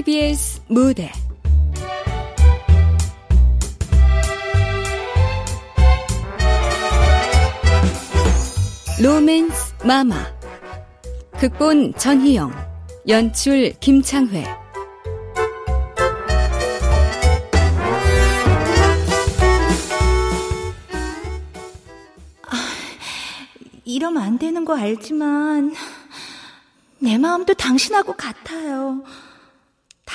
[0.00, 1.12] KBS 무대.
[9.02, 10.26] 로맨스 마마.
[11.38, 12.50] 극본 전희영.
[13.08, 14.46] 연출 김창회.
[22.46, 22.56] 아,
[23.84, 25.74] 이러면 안 되는 거 알지만
[27.00, 29.02] 내 마음도 당신하고 같아요.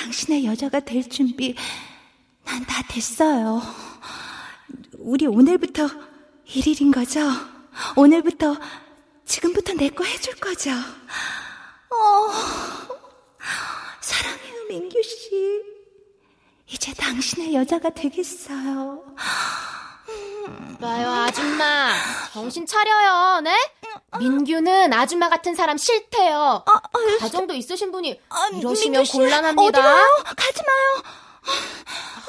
[0.00, 1.54] 당신의 여자가 될 준비
[2.44, 3.60] 난 다 됐어요.
[4.98, 5.86] 우리 오늘부터
[6.46, 7.20] 1일인 거죠?
[7.96, 8.56] 오늘부터
[9.24, 10.70] 지금부터 내 거 해줄 거죠?
[10.70, 12.30] 어,
[14.00, 15.62] 사랑해요, 민규 씨.
[16.68, 19.02] 이제 당신의 여자가 되겠어요.
[20.80, 21.92] 봐요, 아줌마.
[22.32, 23.56] 정신 차려요, 네?
[24.18, 26.62] 민규는 아줌마 같은 사람 싫대요.
[26.64, 29.62] 아, 아, 가정도 있으신 분이 아, 이러시면 곤란합니다.
[29.62, 30.24] 어디 가요?
[30.36, 31.02] 가지 마요.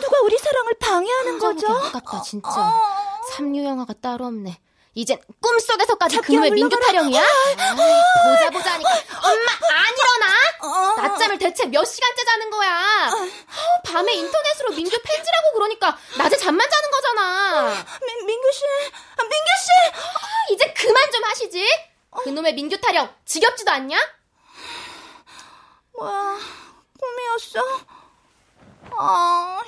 [0.01, 1.67] 누가 우리 사랑을 방해하는 거죠?
[1.67, 2.49] 아깝다, 진짜.
[2.49, 2.97] 어...
[3.33, 4.59] 삼류 영화가 따로 없네.
[4.97, 7.21] 이젠 꿈속에서까지 그놈의 민규 타령이야?
[7.21, 10.27] 보자 보자 하니까 엄마 안 일어나?
[10.63, 10.95] 어.
[10.95, 13.11] 낮잠을 대체 몇 시간째 자는 거야?
[13.13, 17.85] 어, 밤에 인터넷으로 민규 팬지라고 그러니까 낮에 잠만 자는 거잖아.
[18.07, 19.16] 민, 민규 씨, 아, 씨, 어,
[20.51, 21.65] 이제 그만 좀 하시지.
[22.23, 23.97] 그놈의 민규 타령 지겹지도 않냐?
[25.97, 26.39] 뭐야,
[26.99, 27.59] 꿈이었어?
[28.97, 29.61] 아,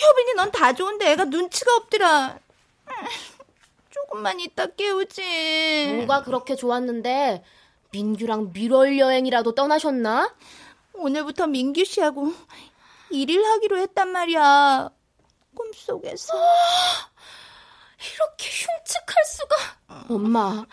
[0.00, 2.38] 효빈이 넌 다 좋은데 애가 눈치가 없더라.
[3.90, 5.94] 조금만 있다 깨우지.
[5.98, 7.44] 뭐가 그렇게 좋았는데
[7.92, 10.34] 민규랑 밀월 여행이라도 떠나셨나?
[10.94, 12.32] 오늘부터 민규 씨하고
[13.10, 14.90] 일일 하기로 했단 말이야.
[15.56, 16.34] 꿈속에서.
[18.00, 19.56] 이렇게 흉측할 수가.
[20.08, 20.64] 엄마,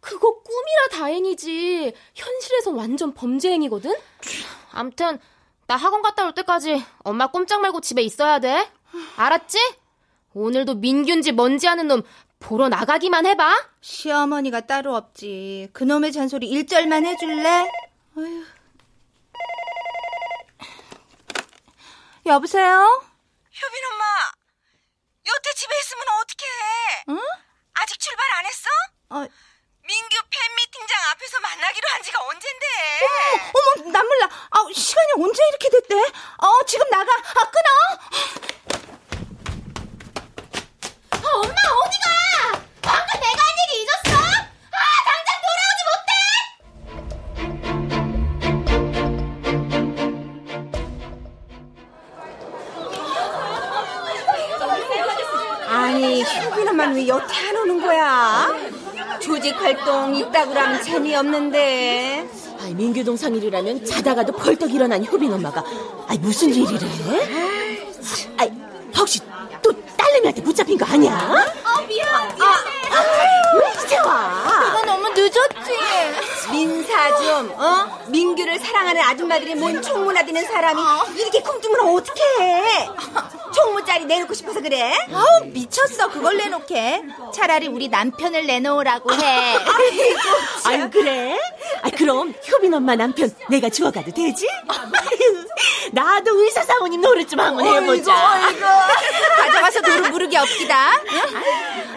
[0.00, 1.92] 그거 꿈이라 다행이지.
[2.14, 3.94] 현실에서 완전 범죄 행위거든?
[4.72, 5.18] 암튼,
[5.66, 8.68] 나 학원 갔다 올 때까지 엄마 꼼짝 말고 집에 있어야 돼.
[9.16, 9.58] 알았지?
[10.34, 12.02] 오늘도 민균지 뭔지 아는 놈
[12.38, 13.68] 보러 나가기만 해봐.
[13.80, 15.68] 시어머니가 따로 없지.
[15.72, 17.70] 그놈의 잔소리 일절만 해줄래?
[18.16, 18.44] 어휴.
[22.26, 23.02] 여보세요?
[23.62, 24.04] 효빈 엄마,
[25.30, 27.04] 여태 집에 있으면 어떡해?
[27.10, 27.20] 응?
[27.74, 28.68] 아직 출발 안 했어?
[29.10, 29.26] 어.
[29.82, 32.66] 민규 팬미팅장 앞에서 만나기로 한 지가 언젠데?
[33.02, 34.28] 어머, 어머, 난 몰라.
[34.50, 35.94] 아, 시간이 언제 이렇게 됐대?
[36.38, 37.12] 어, 지금 나가.
[37.14, 37.70] 아, 끊어.
[41.12, 42.10] 아, 엄마 어디가?
[56.80, 58.48] 엄마는 왜 여태 안 오는 거야?
[59.20, 62.26] 조직 활동 있다고라면 재미없는데.
[62.62, 65.62] 아이, 민규 동 상일이라면 자다가도 벌떡 일어난 효빈 엄마가
[66.08, 66.78] 아이 무슨 일이래?
[68.38, 68.50] 아이
[68.96, 69.20] 혹시
[69.62, 71.12] 또 딸내미한테 붙잡힌 거 아니야?
[71.12, 72.40] 어, 미안, 미안해.
[72.90, 74.60] 아, 왜 이제 와?
[74.64, 76.50] 내가 너무 늦었지.
[76.52, 77.98] 민사 좀, 어?
[78.08, 80.80] 민규를 사랑하는 아줌마들이 뭔 총무나드는 사람이
[81.16, 82.88] 이렇게 꿈꾸면 어떡해?
[83.54, 84.92] 총무짜리 내놓고 싶어서 그래?
[85.12, 86.08] 아우, 미쳤어.
[86.08, 87.02] 그걸 내놓게.
[87.34, 89.56] 차라리 우리 남편을 내놓으라고 해.
[89.58, 90.18] 아이고,
[90.64, 91.38] 아유, 그래?
[91.82, 94.48] 아, 그럼 효빈 엄마 남편 내가 주워가도 되지?
[95.92, 98.12] 나도 의사 사모님 노릇 좀 한번 해보자.
[98.14, 98.64] 아이고, 아이고.
[99.36, 100.92] 가져가서 도로 무르기 없기다.
[101.12, 101.20] 응?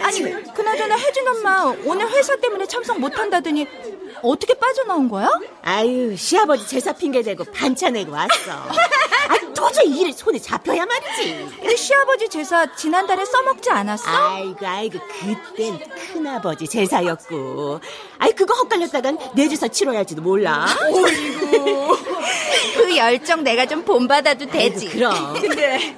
[0.03, 3.67] 아니, 그나저나 혜진 엄마 오늘 회사 때문에 참석 못한다더니
[4.21, 5.29] 어떻게 빠져나온 거야?
[5.61, 8.51] 아유, 시아버지 제사 핑계 대고 반찬 내고 왔어.
[9.29, 11.77] 아, 도저히 일을 손에 잡혀야 말이지.
[11.77, 14.09] 시아버지 제사 지난달에 써먹지 않았어?
[14.09, 15.79] 아이고, 아이고, 그땐
[16.13, 17.79] 큰아버지 제사였고.
[18.19, 20.65] 아이, 그거 헛갈렸다간 내 제사 치러야 할지도 몰라.
[20.81, 21.97] 어이구.
[22.75, 24.87] 그 열정 내가 좀 본받아도 되지.
[24.87, 25.33] 아이고, 그럼.
[25.41, 25.95] 근데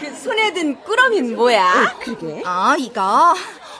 [0.00, 1.92] 그 손에 든 꾸러미는 뭐야?
[1.94, 2.42] 어, 그러게.
[2.44, 3.34] 아, 이거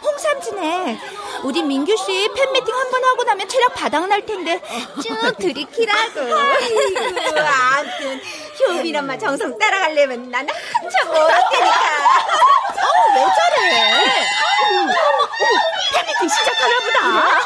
[0.06, 1.00] 홍삼지네.
[1.42, 4.60] 우리 민규 씨 팬미팅 한 번 하고 나면 체력 바닥날 텐데
[5.02, 6.20] 쭉 들이키라고.
[6.20, 8.20] 아이고, 아무튼
[8.68, 11.66] 효빈 엄마 정성 따라가려면 나는 한참 멀었다니까.
[12.76, 13.94] 어, 왜 저래?
[14.70, 15.26] 어머, 어머,
[15.94, 17.40] 팬미팅 시작하나 보다.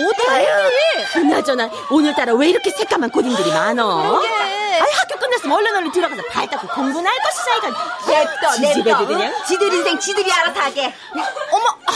[0.00, 1.12] 어디?
[1.12, 4.20] 그나저나 오늘따라 왜 이렇게 새까만 고딩들이 많어?
[4.20, 4.57] 그러게.
[4.80, 7.74] 아이 학교 끝났으면 얼른 얼른 들어가서 발 닦고 공부나 할 것이자 이건
[8.06, 9.06] 냅둬, 냅둬.
[9.06, 10.94] 그냥 지들 인생 지들이 알아서 하게.
[11.50, 11.92] 어머, 아,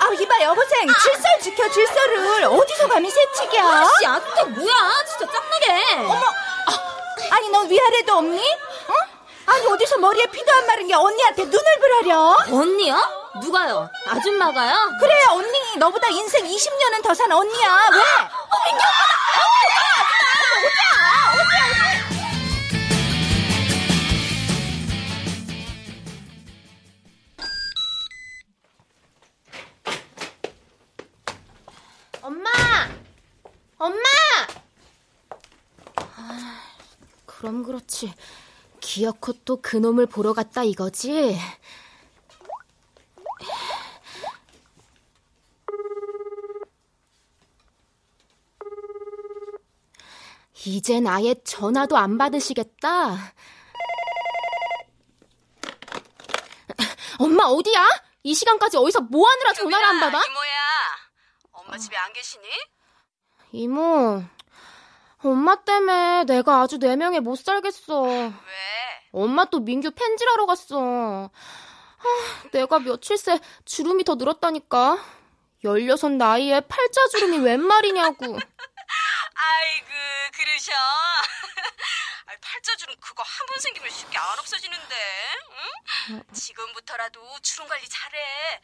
[0.00, 3.62] 아, 이봐 여고생 질서 지켜 질서를 어디서 감히 새치기야?
[4.04, 5.04] 야, 또 뭐야?
[5.06, 5.94] 진짜 짱나게.
[6.06, 8.40] 어머, 아, 아니 넌 위아래도 없니?
[8.88, 8.92] 어?
[9.46, 12.36] 아니 어디서 머리에 피도 안 마른 게 언니한테 눈을 불하려?
[12.50, 13.20] 언니요?
[13.42, 13.88] 누가요?
[14.08, 14.74] 아줌마가요?
[15.00, 17.98] 그래 언니 너보다 인생 20년은 더 산 언니야 왜?
[17.98, 19.04] 어 민규 오빠!
[19.36, 19.42] 어,
[20.60, 20.80] 오빠!
[21.32, 21.40] 오빠!
[21.40, 21.42] 오빠!
[21.42, 21.89] 오빠!
[37.40, 38.12] 그럼 그렇지.
[38.80, 41.38] 기어코 또 그놈을 보러 갔다 이거지?
[50.66, 53.32] 이젠 아예 전화도 안 받으시겠다.
[57.18, 57.88] 엄마 어디야?
[58.22, 60.22] 이 시간까지 어디서 뭐 하느라 전화를 안 받아?
[60.22, 60.50] 이모야,
[61.52, 62.46] 엄마 집에 안 계시니?
[63.52, 64.22] 이모,
[65.22, 68.02] 엄마 때문에 내가 아주 네 명에 못 살겠어.
[68.02, 68.32] 왜?
[69.12, 71.30] 엄마 또 민규 펜질하러 갔어.
[71.98, 74.98] 아, 내가 며칠 새 주름이 더 늘었다니까.
[75.62, 78.24] 16 나이에 팔자 주름이 웬 말이냐고.
[78.24, 79.86] 아이고,
[80.32, 80.72] 그러셔.
[82.26, 84.94] 아이, 팔자 주름 그거 한 번 생기면 쉽게 안 없어지는데,
[86.10, 86.22] 응?
[86.32, 88.60] 지금부터라도 주름 관리 잘해.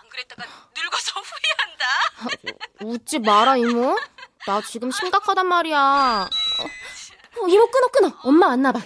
[0.00, 0.44] 안 그랬다가
[0.74, 1.86] 늙어서 후회한다.
[2.84, 3.98] 웃지 마라, 이모.
[4.46, 5.78] 나 지금 심각하단 말이야.
[6.28, 8.16] 어, 어, 이모 끊어, 끊어.
[8.22, 8.80] 엄마 왔나봐.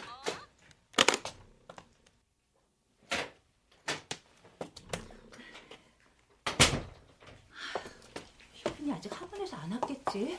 [8.65, 10.39] 효빈이 아직 학원에서 안 왔겠지?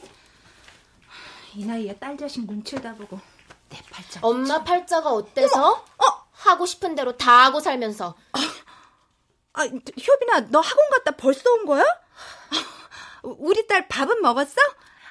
[1.55, 3.19] 이 나이에 딸 자식 눈치를 다 보고
[3.69, 4.19] 내 팔자.
[4.23, 5.71] 엄마 팔자가 어때서?
[5.71, 6.23] 어?
[6.31, 8.15] 하고 싶은 대로 다 하고 살면서.
[9.53, 11.83] 아, 효빈아, 너 학원 갔다 벌써 온 거야?
[13.21, 14.55] 우리 딸 밥은 먹었어?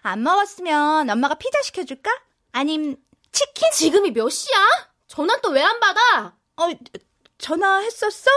[0.03, 2.11] 안 먹었으면 엄마가 피자 시켜줄까?
[2.53, 2.97] 아님
[3.33, 3.71] 치킨?
[3.73, 4.59] 지금이 몇 시야?
[5.07, 6.35] 전화 또 왜 안 받아?
[6.57, 6.69] 어,
[7.39, 8.31] 전화했었어?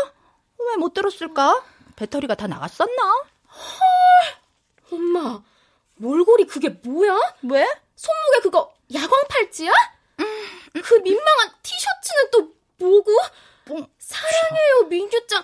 [0.59, 1.63] 왜 못 들었을까?
[1.95, 3.23] 배터리가 다 나갔었나?
[4.91, 5.41] 엄마,
[5.95, 7.17] 몰골이 그게 뭐야?
[7.43, 7.67] 왜?
[7.95, 9.71] 손목에 그거 야광 팔찌야?
[10.83, 13.11] 그 민망한 티셔츠는 또 뭐고?
[13.67, 15.43] 뭐, 사랑해요 민규짱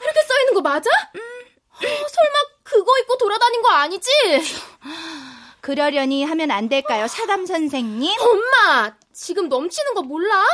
[0.00, 0.88] 이렇게 써있는 거 맞아?
[0.90, 4.10] 어, 설마 그거 입고 돌아다닌 거 아니지?
[5.60, 8.12] 그러려니 하면 안 될까요, 사담 선생님?
[8.20, 10.44] 엄마 지금 넘치는 거 몰라?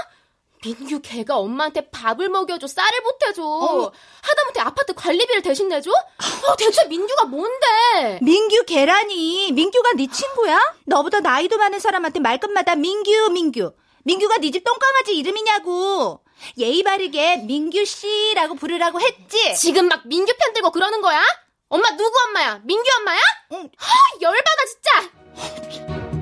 [0.64, 3.92] 민규 걔가 엄마한테 밥을 먹여줘 쌀을 보태줘
[4.22, 5.90] 하다못해 아파트 관리비를 대신 내줘?
[5.90, 8.18] 어, 대체 민규가 뭔데?
[8.22, 10.58] 민규 계란이 민규가 네 친구야?
[10.86, 13.74] 너보다 나이도 많은 사람한테 말끝마다 민규 민규
[14.04, 16.20] 민규가 네 집 똥강아지 이름이냐고
[16.56, 21.22] 예의 바르게 민규 씨라고 부르라고 했지 지금 막 민규 편 들고 그러는 거야?
[21.68, 22.60] 엄마 누구 엄마야?
[22.64, 23.20] 민규 엄마야?
[23.52, 23.70] 응.
[23.76, 26.14] 하, 열받아 진짜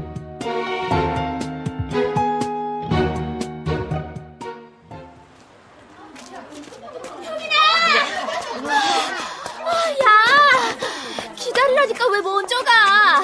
[10.04, 13.22] 야 기다리라니까 왜 먼저 가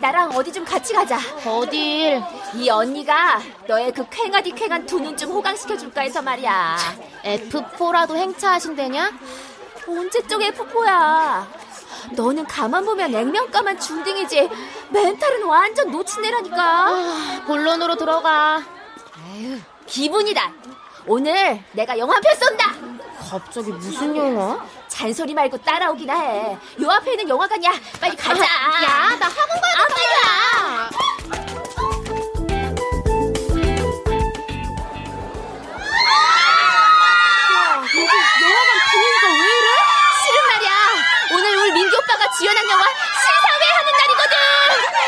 [0.00, 1.18] 나랑 어디 좀 같이 가자.
[1.46, 2.22] 어딜
[2.54, 6.76] 이 언니가 너의 그 쾌가디 쾌간 두 눈 좀 호강시켜줄까 해서 말이야.
[7.24, 9.18] F4라도 행차하신대냐?
[9.88, 11.46] 언제 쪽 F4야?
[12.12, 14.48] 너는 가만 보면 액면가만 중딩이지.
[14.90, 17.42] 멘탈은 완전 놓친 애라니까.
[17.46, 18.62] 본론으로 들어가
[19.86, 20.52] 기분이다.
[21.06, 22.74] 오늘 내가 영화 한 편 쏜다.
[23.30, 24.64] 갑자기 무슨 영화?
[24.88, 26.58] 잔소리 말고 따라오기나 해.
[26.82, 27.72] 요 앞에 있는 영화관이야.
[28.00, 28.40] 빨리 가자.
[28.44, 29.86] 야, 나 학원 가야 아,
[42.46, 44.36] 주연한 영화 시사회 하는 날이거든.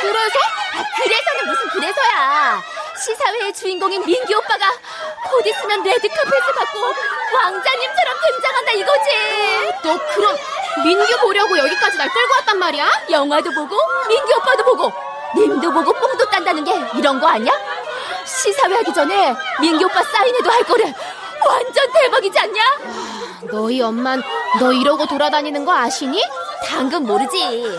[0.02, 0.38] 그래서?
[0.74, 2.62] 아, 그래서는 무슨 그래서야.
[2.96, 4.72] 시사회의 주인공인 민규 오빠가
[5.30, 6.80] 곧 있으면 레드 카펫을 받고
[7.36, 9.72] 왕자님처럼 등장한다 이거지.
[9.84, 10.36] 너 그럼
[10.82, 12.90] 민규 보려고 여기까지 날 끌고 왔단 말이야?
[13.08, 13.76] 영화도 보고
[14.08, 14.92] 민규 오빠도 보고
[15.36, 17.52] 님도 보고 뽕도 딴다는 게 이런 거 아니야?
[18.24, 20.92] 시사회 하기 전에 민규 오빠 사인회도 할 거래.
[21.46, 22.62] 완전 대박이지 않냐?
[23.42, 24.24] 너희 엄만
[24.58, 26.20] 너 이러고 돌아다니는 거 아시니?
[26.66, 27.78] 당근 모르지.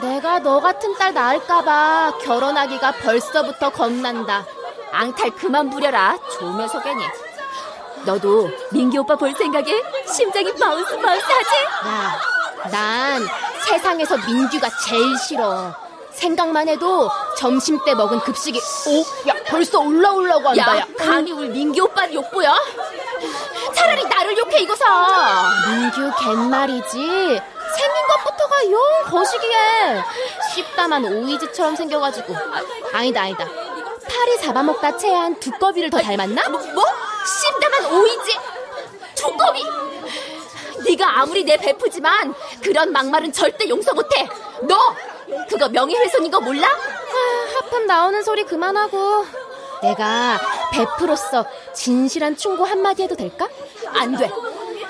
[0.00, 4.44] 내가 너 같은 딸 낳을까봐 결혼하기가 벌써부터 겁난다.
[4.92, 6.16] 앙탈 그만 부려라.
[6.38, 7.04] 좋으면서 괜히.
[8.04, 11.54] 너도 민규 오빠 볼 생각에 심장이 bounce bounce 하지?
[11.88, 12.20] 야,
[12.70, 13.26] 난
[13.66, 15.74] 세상에서 민규가 제일 싫어.
[16.12, 20.76] 생각만 해도 점심 때 먹은 급식이 오, 야 벌써 올라오려고 한다.
[20.76, 22.54] 야, 야, 감히 우리 민규 오빠를 욕보여?
[23.74, 24.84] 차라리 나를 욕해 이것아.
[25.68, 27.40] 민규 걔 말이지.
[27.78, 30.02] 생긴 것부터가 영 거시기해.
[30.54, 32.34] 씹다만 오이지처럼 생겨가지고.
[32.34, 33.46] 아, 아니다 아니다.
[34.10, 36.48] 파리 잡아먹다 체한 두꺼비를 더 닮았나?
[36.48, 36.60] 뭐?
[36.74, 36.84] 뭐?
[37.24, 38.38] 씹다만 오이지?
[39.14, 39.62] 두꺼비!
[40.86, 44.28] 네가 아무리 내 베프지만 그런 막말은 절대 용서 못해.
[44.62, 44.76] 너
[45.48, 46.66] 그거 명예훼손인 거 몰라?
[46.68, 49.26] 아, 하품 나오는 소리 그만하고.
[49.82, 50.40] 내가
[50.72, 51.44] 베프로서
[51.74, 53.48] 진실한 충고 한마디 해도 될까?
[53.94, 54.28] 안 돼.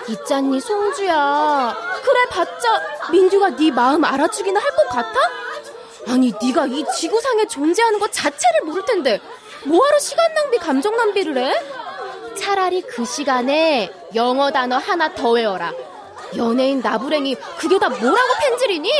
[0.08, 1.76] 있잖니 송주야.
[2.02, 5.18] 그래 봤자 민규가 네 마음 알아주기는 할 것 같아?
[6.08, 9.20] 아니 네가 이 지구상에 존재하는 것 자체를 모를 텐데
[9.64, 12.34] 뭐하러 시간 낭비, 감정 낭비를 해?
[12.36, 15.72] 차라리 그 시간에 영어 단어 하나 더 외워라.
[16.36, 18.90] 연예인 나부랭이 그게 다 뭐라고 펜질이니?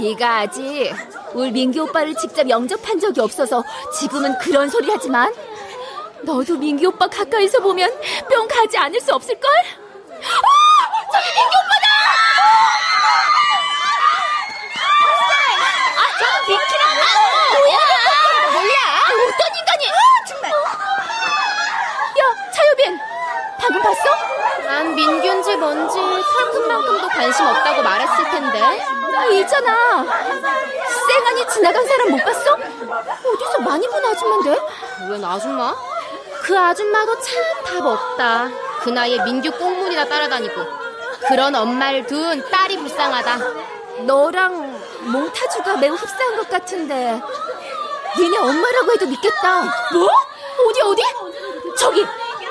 [0.00, 0.92] 네가 아직
[1.34, 3.64] 우리 민기 오빠를 직접 영접한 적이 없어서
[3.98, 5.32] 지금은 그런 소리 하지만
[6.28, 7.90] 너도 민기 오빠 가까이서 보면
[8.28, 9.50] 뿅 가지 않을 수 없을걸?
[9.50, 10.20] 아!
[11.10, 11.86] 저기 민기 오빠다!
[15.96, 16.82] 아, 저는 민키랑
[17.54, 17.78] 뭐야?
[18.52, 18.76] 몰라.
[19.08, 19.84] 어떤 인간이?
[20.28, 20.50] 정말.
[22.20, 23.00] 야, 차유빈.
[23.58, 24.04] 방금 봤어?
[24.66, 28.60] 난 민균지 뭔지 털큰만큼도 관심 없다고 말했을 텐데.
[29.16, 30.04] 아, 있잖아.
[30.04, 32.52] 쌩안이 지나간 사람 못 봤어?
[32.52, 34.60] 어디서 많이 본 아줌마인데?
[35.08, 35.74] 웬 아줌마?
[36.48, 38.48] 그 아줌마도 참답 없다.
[38.80, 40.54] 그 나이에 민규 꽁물이나 따라다니고.
[41.28, 43.38] 그런 엄마를 둔 딸이 불쌍하다.
[44.06, 44.80] 너랑
[45.12, 47.20] 몽타주가 매우 흡사한 것 같은데
[48.18, 49.62] 니네 엄마라고 해도 믿겠다
[49.92, 50.08] 뭐?
[50.68, 51.02] 어디 어디?
[51.78, 52.06] 저기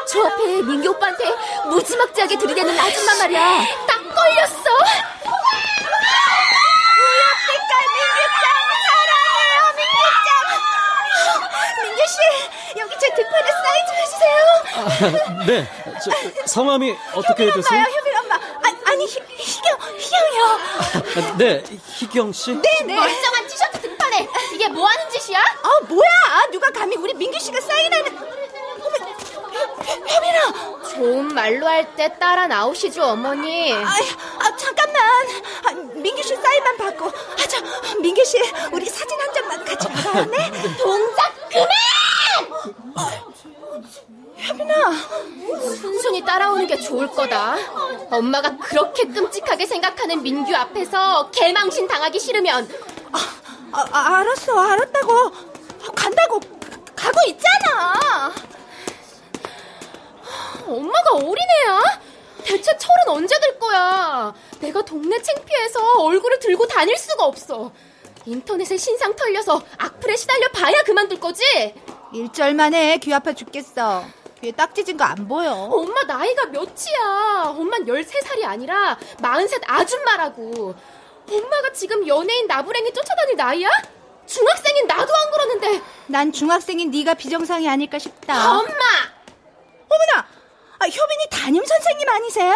[0.08, 1.36] 저 앞에 민기 오빠한테
[1.66, 4.70] 무지막지하게 들이대는 아줌마 말이야 딱 걸렸어
[11.82, 14.17] 민규 씨, 여기 제 등판에 사인 좀 해주세요.
[14.76, 15.68] 아, 네.
[16.04, 16.12] 저,
[16.48, 17.82] 성함이 어떻게 되세요?
[17.82, 18.36] 효빈 엄마.
[18.36, 20.46] 아, 아니 희, 희경, 희경이요.
[21.34, 21.64] 아, 네,
[21.96, 22.52] 희경 씨.
[22.56, 22.96] 네 네.
[22.96, 25.40] 멀쩡한 티셔츠 등판에 이게 뭐 하는 짓이야?
[25.40, 26.48] 아 뭐야?
[26.52, 28.18] 누가 감히 우리 민규 씨가 사인하는?
[28.18, 30.88] 어머, 효- 효빈아.
[30.90, 33.74] 좋은 말로 할 때 따라 나오시죠, 어머니.
[33.74, 33.80] 아,
[34.40, 35.04] 아 잠깐만.
[35.66, 37.06] 아, 민규 씨 사인만 받고.
[37.08, 38.38] 아, 저 민규 씨,
[38.72, 40.52] 우리 사진 한 장만 같이 받아야 네?
[40.78, 41.68] 동작 그만!
[44.38, 44.92] 효빈아.
[45.76, 47.56] 순순히 따라오는 게 좋을 거다.
[48.12, 52.70] 엄마가 그렇게 끔찍하게 생각하는 민규 앞에서 개망신 당하기 싫으면
[53.12, 55.14] 아, 아, 알았어, 알았다고.
[55.14, 56.40] 아, 간다고.
[56.96, 58.32] 가고 있잖아.
[60.66, 62.02] 엄마가 어린애야?
[62.44, 64.34] 대체 철은 언제 들 거야?
[64.60, 67.72] 내가 동네 창피해서 얼굴을 들고 다닐 수가 없어.
[68.26, 71.44] 인터넷에 신상 털려서 악플에 시달려 봐야 그만둘 거지?
[72.14, 74.04] 일절 만에 귀 아파 죽겠어.
[74.42, 75.52] 귀에 딱 찢은 거안 보여.
[75.52, 77.56] 엄마 나이가 몇이야?
[77.58, 80.76] 엄만 13살이 아니라 43 아줌마라고.
[81.30, 83.70] 엄마가 지금 연예인 나부랭이 쫓아다닐 나이야?
[84.28, 85.82] 중학생인 나도 안 그러는데.
[86.08, 88.52] 난 중학생인 네가 비정상이 아닐까 싶다.
[88.52, 88.64] 엄마!
[89.90, 90.28] 어머나!
[90.80, 92.56] 아, 효빈이 담임 선생님 아니세요?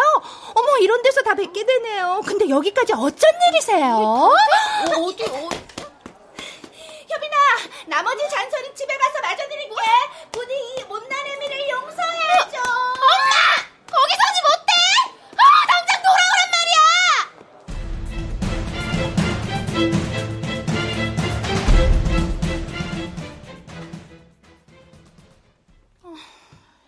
[0.54, 2.20] 어머, 이런 데서 다 뵙게 되네요.
[2.24, 4.30] 근데 여기까지 어쩐 일이세요?
[4.96, 5.71] 어디, 어디.
[7.14, 7.36] 효빈아,
[7.88, 9.74] 나머지 잔소리 집에 가서 마저 드릴게.
[10.30, 12.58] 부디 이 못난 애미를 용서해줘.
[12.58, 13.32] 엄마!
[13.86, 14.72] 거기 서지 못해!
[15.36, 16.82] 아, 당장 돌아오란 말이야!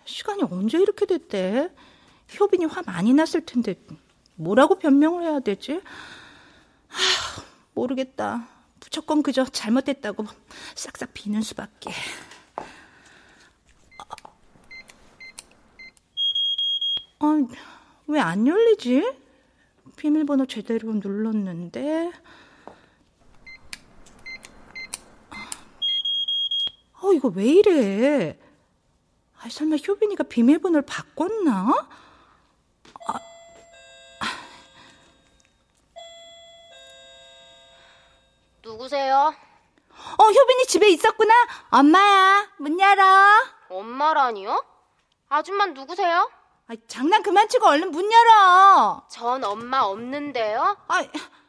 [0.04, 1.70] 시간이 언제 이렇게 됐대?
[2.38, 3.74] 효빈이 화 많이 났을 텐데
[4.36, 5.80] 뭐라고 변명을 해야 되지?
[6.88, 7.42] 하,
[7.74, 8.48] 모르겠다.
[8.94, 10.24] 무조건 그저 잘못했다고
[10.76, 11.90] 싹싹 비는 수밖에.
[17.18, 17.26] 아,
[18.06, 19.02] 왜 안 열리지?
[19.96, 22.12] 비밀번호 제대로 눌렀는데.
[27.02, 28.38] 어, 이거 왜 이래?
[29.40, 31.88] 아, 설마 효빈이가 비밀번호를 바꿨나?
[38.84, 39.34] 누구세요?
[40.18, 41.32] 어, 효빈이 집에 있었구나.
[41.70, 43.02] 엄마야, 문 열어.
[43.70, 44.62] 엄마라니요?
[45.30, 46.30] 아줌마 누구세요?
[46.68, 49.06] 아, 장난 그만 치고 얼른 문 열어.
[49.10, 50.76] 전 엄마 없는데요?
[50.88, 51.04] 아,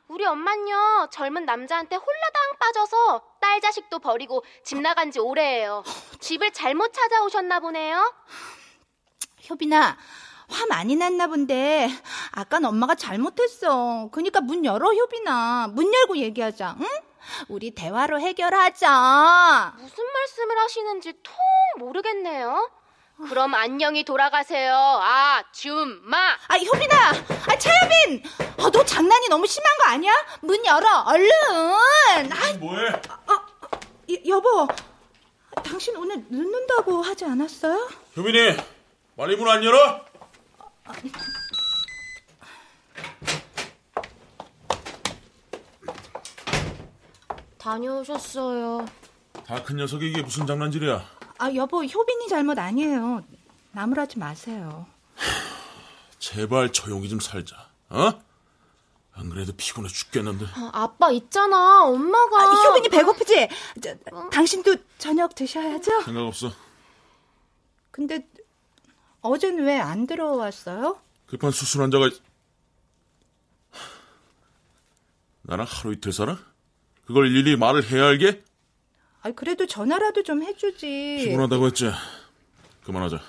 [0.08, 5.84] 우리 엄만요 젊은 남자한테 홀라당 빠져서 딸 자식도 버리고 집 나간 지 오래예요.
[6.22, 8.14] 집을 잘못 찾아오셨나 보네요.
[9.50, 9.98] 효빈아,
[10.48, 11.90] 화 많이 났나 본데.
[12.32, 14.08] 아깐 엄마가 잘못했어.
[14.14, 15.68] 그니까 문 열어, 효빈아.
[15.74, 16.88] 문 열고 얘기하자, 응?
[17.48, 19.74] 우리 대화로 해결하자.
[19.78, 21.34] 무슨 말씀을 하시는지 통
[21.78, 22.70] 모르겠네요.
[23.30, 24.76] 그럼 안녕히 돌아가세요.
[24.76, 26.18] 아, 줌마.
[26.48, 27.10] 아, 효빈아!
[27.48, 28.24] 아, 차여빈!
[28.60, 30.12] 아, 너 장난이 너무 심한 거 아니야?
[30.42, 31.32] 문 열어, 얼른!
[32.32, 32.88] 아, 뭐해?
[32.90, 34.68] 여, 여보,
[35.64, 37.90] 당신 오늘 늦는다고 하지 않았어요?
[38.18, 38.58] 효빈이
[39.16, 40.02] 빨리 문 안 열어?
[47.66, 48.86] 다녀오셨어요.
[49.48, 51.04] 다 큰 녀석이 이게 무슨 장난질이야?
[51.40, 53.24] 아, 여보, 효빈이 잘못 아니에요.
[53.72, 54.86] 나무라지 마세요.
[56.20, 57.56] 제발 조용히 좀 살자.
[57.90, 58.12] 어?
[59.14, 60.46] 안 그래도 피곤해 죽겠는데.
[60.54, 61.84] 아, 아빠 있잖아.
[61.86, 62.42] 엄마가.
[62.42, 63.48] 아, 효빈이 배고프지?
[63.82, 63.96] 저,
[64.30, 66.02] 당신도 저녁 드셔야죠?
[66.04, 66.52] 생각 없어.
[67.92, 68.28] 근데
[69.22, 71.00] 어젠 왜 안 들어왔어요?
[71.28, 72.22] 급한 수술 환자가 있-
[75.44, 76.38] 나랑 하루 이틀 살아?
[77.06, 78.44] 그걸 일일이 말을 해야 알게?
[79.22, 81.26] 아, 그래도 전화라도 좀 해주지.
[81.26, 81.92] 피곤하다고 했지.
[82.84, 83.20] 그만하자.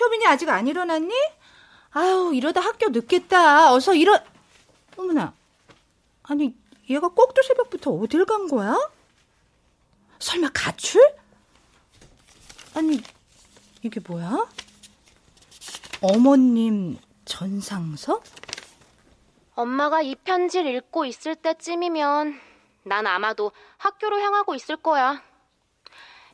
[0.00, 1.12] 효빈이 아직 안 일어났니?
[1.90, 3.72] 아유, 이러다 학교 늦겠다.
[3.72, 4.20] 어서 일어.
[4.96, 5.34] 어머나.
[6.22, 6.54] 아니,
[6.90, 8.76] 얘가 꼭두 새벽부터 어딜 간 거야?
[10.18, 11.00] 설마 가출?
[12.74, 13.00] 아니,
[13.82, 14.46] 이게 뭐야?
[16.02, 18.20] 어머님 전상서?
[19.54, 22.40] 엄마가 이 편지를 읽고 있을 때쯤이면
[22.84, 25.22] 난 아마도 학교로 향하고 있을 거야.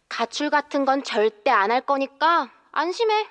[0.09, 3.29] 가출 같은 건 절대 안 할 거니까 안심해.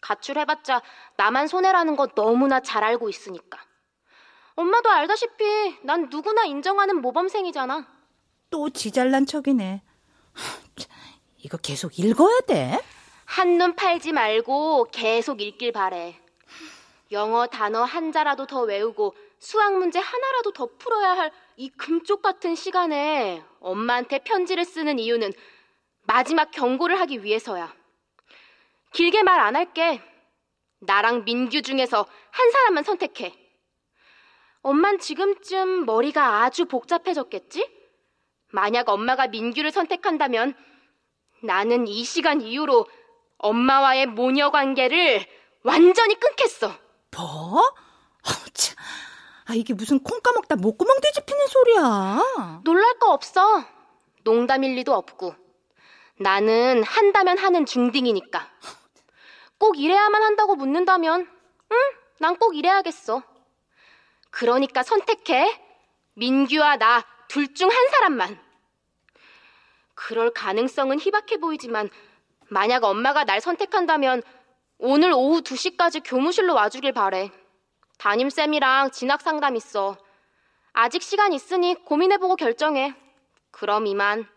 [0.00, 0.82] 가출해봤자
[1.16, 3.58] 나만 손해라는 거 너무나 잘 알고 있으니까.
[4.56, 7.86] 엄마도 알다시피 난 누구나 인정하는 모범생이잖아.
[8.50, 9.82] 또 지잘난 척이네.
[11.38, 12.80] 이거 계속 읽어야 돼?
[13.26, 16.18] 한눈 팔지 말고 계속 읽길 바래.
[17.12, 23.42] 영어 단어 한자라도 더 외우고 수학 문제 하나라도 더 풀어야 할 이 금쪽 같은 시간에
[23.60, 25.32] 엄마한테 편지를 쓰는 이유는
[26.02, 27.74] 마지막 경고를 하기 위해서야.
[28.92, 30.02] 길게 말 안 할게.
[30.80, 33.32] 나랑 민규 중에서 한 사람만 선택해.
[34.66, 37.70] 엄만 지금쯤 머리가 아주 복잡해졌겠지?
[38.50, 40.56] 만약 엄마가 민규를 선택한다면
[41.44, 42.88] 나는 이 시간 이후로
[43.38, 45.24] 엄마와의 모녀 관계를
[45.62, 46.72] 완전히 끊겠어.
[47.16, 47.60] 뭐?
[48.24, 48.76] 아, 참.
[49.44, 52.60] 아, 이게 무슨 콩 까먹다 목구멍 뒤집히는 소리야.
[52.64, 53.64] 놀랄 거 없어.
[54.24, 55.32] 농담일 리도 없고.
[56.18, 58.50] 나는 한다면 하는 중딩이니까.
[59.58, 61.20] 꼭 이래야만 한다고 묻는다면,
[61.70, 61.76] 응,
[62.18, 63.22] 난 꼭 이래야겠어.
[64.36, 65.60] 그러니까 선택해.
[66.14, 68.38] 민규와 나 둘 중 한 사람만.
[69.94, 71.90] 그럴 가능성은 희박해 보이지만,
[72.48, 74.22] 만약 엄마가 날 선택한다면,
[74.78, 77.30] 오늘 오후 2시까지 교무실로 와주길 바래.
[77.98, 79.96] 담임쌤이랑 진학 상담 있어.
[80.72, 82.94] 아직 시간 있으니 고민해보고 결정해.
[83.50, 84.28] 그럼 이만.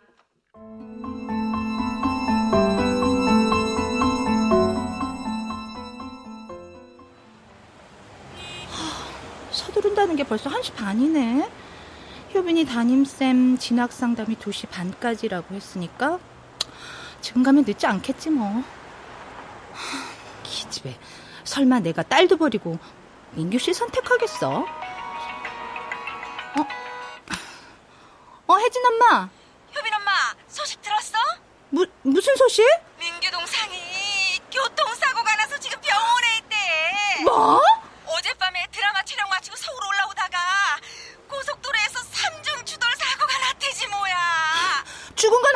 [9.69, 11.49] 서두른다는 게 벌써 1시 반이네.
[12.33, 16.19] 효빈이 담임쌤 진학 상담이 2시 반까지라고 했으니까
[17.21, 18.63] 지금 가면 늦지 않겠지 뭐.
[20.43, 20.97] 기집애.
[21.43, 22.77] 설마 내가 딸도 버리고
[23.31, 24.49] 민규 씨 선택하겠어?
[24.59, 24.65] 어?
[28.47, 29.29] 어, 혜진 엄마.
[29.75, 30.11] 효빈 엄마
[30.47, 31.17] 소식 들었어?
[31.69, 32.65] 무, 무슨 소식?
[32.99, 33.75] 민규 동상이
[34.51, 37.23] 교통사고가 나서 지금 병원에 있대.
[37.23, 37.61] 뭐?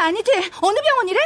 [0.03, 0.31] 아니지?
[0.61, 1.19] 어느 병원이래?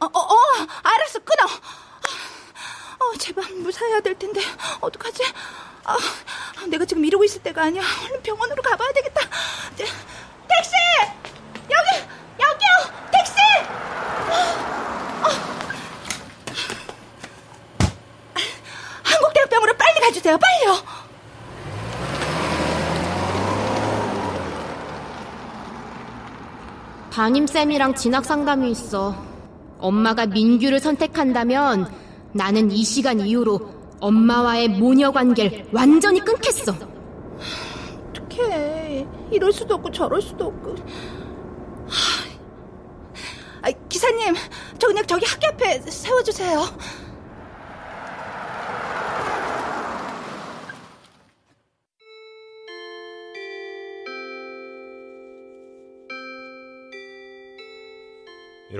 [0.00, 0.36] 어, 어, 어,
[0.82, 1.44] 알았어, 끊어.
[1.44, 4.40] 어, 제발 무사해야 될 텐데,
[4.80, 5.22] 어떡하지?
[5.84, 5.96] 아,
[6.68, 7.82] 내가 지금 이러고 있을 때가 아니야.
[8.04, 9.20] 얼른 병원으로 가봐야 되겠다.
[9.76, 9.84] 네,
[10.48, 10.72] 택시!
[11.70, 12.06] 여기!
[12.40, 13.10] 여기요!
[13.12, 13.34] 택시!
[19.02, 20.84] 한국대학병원으로 빨리 가주세요, 빨리요!
[27.20, 29.14] 담임쌤이랑 진학 상담이 있어.
[29.78, 31.92] 엄마가 민규를 선택한다면
[32.32, 33.60] 나는 이 시간 이후로
[34.00, 36.74] 엄마와의 모녀 관계를 완전히 끊겠어.
[38.08, 39.06] 어떡해.
[39.32, 40.76] 이럴 수도 없고 저럴 수도 없고.
[43.90, 44.34] 기사님,
[44.78, 46.58] 저 그냥 저기 학교 앞에 세워주세요.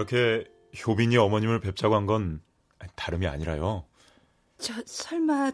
[0.00, 0.44] 이렇게
[0.86, 2.42] 효빈이 어머님을 뵙자고 한 건
[2.96, 3.84] 다름이 아니라요.
[4.58, 5.52] 저 설마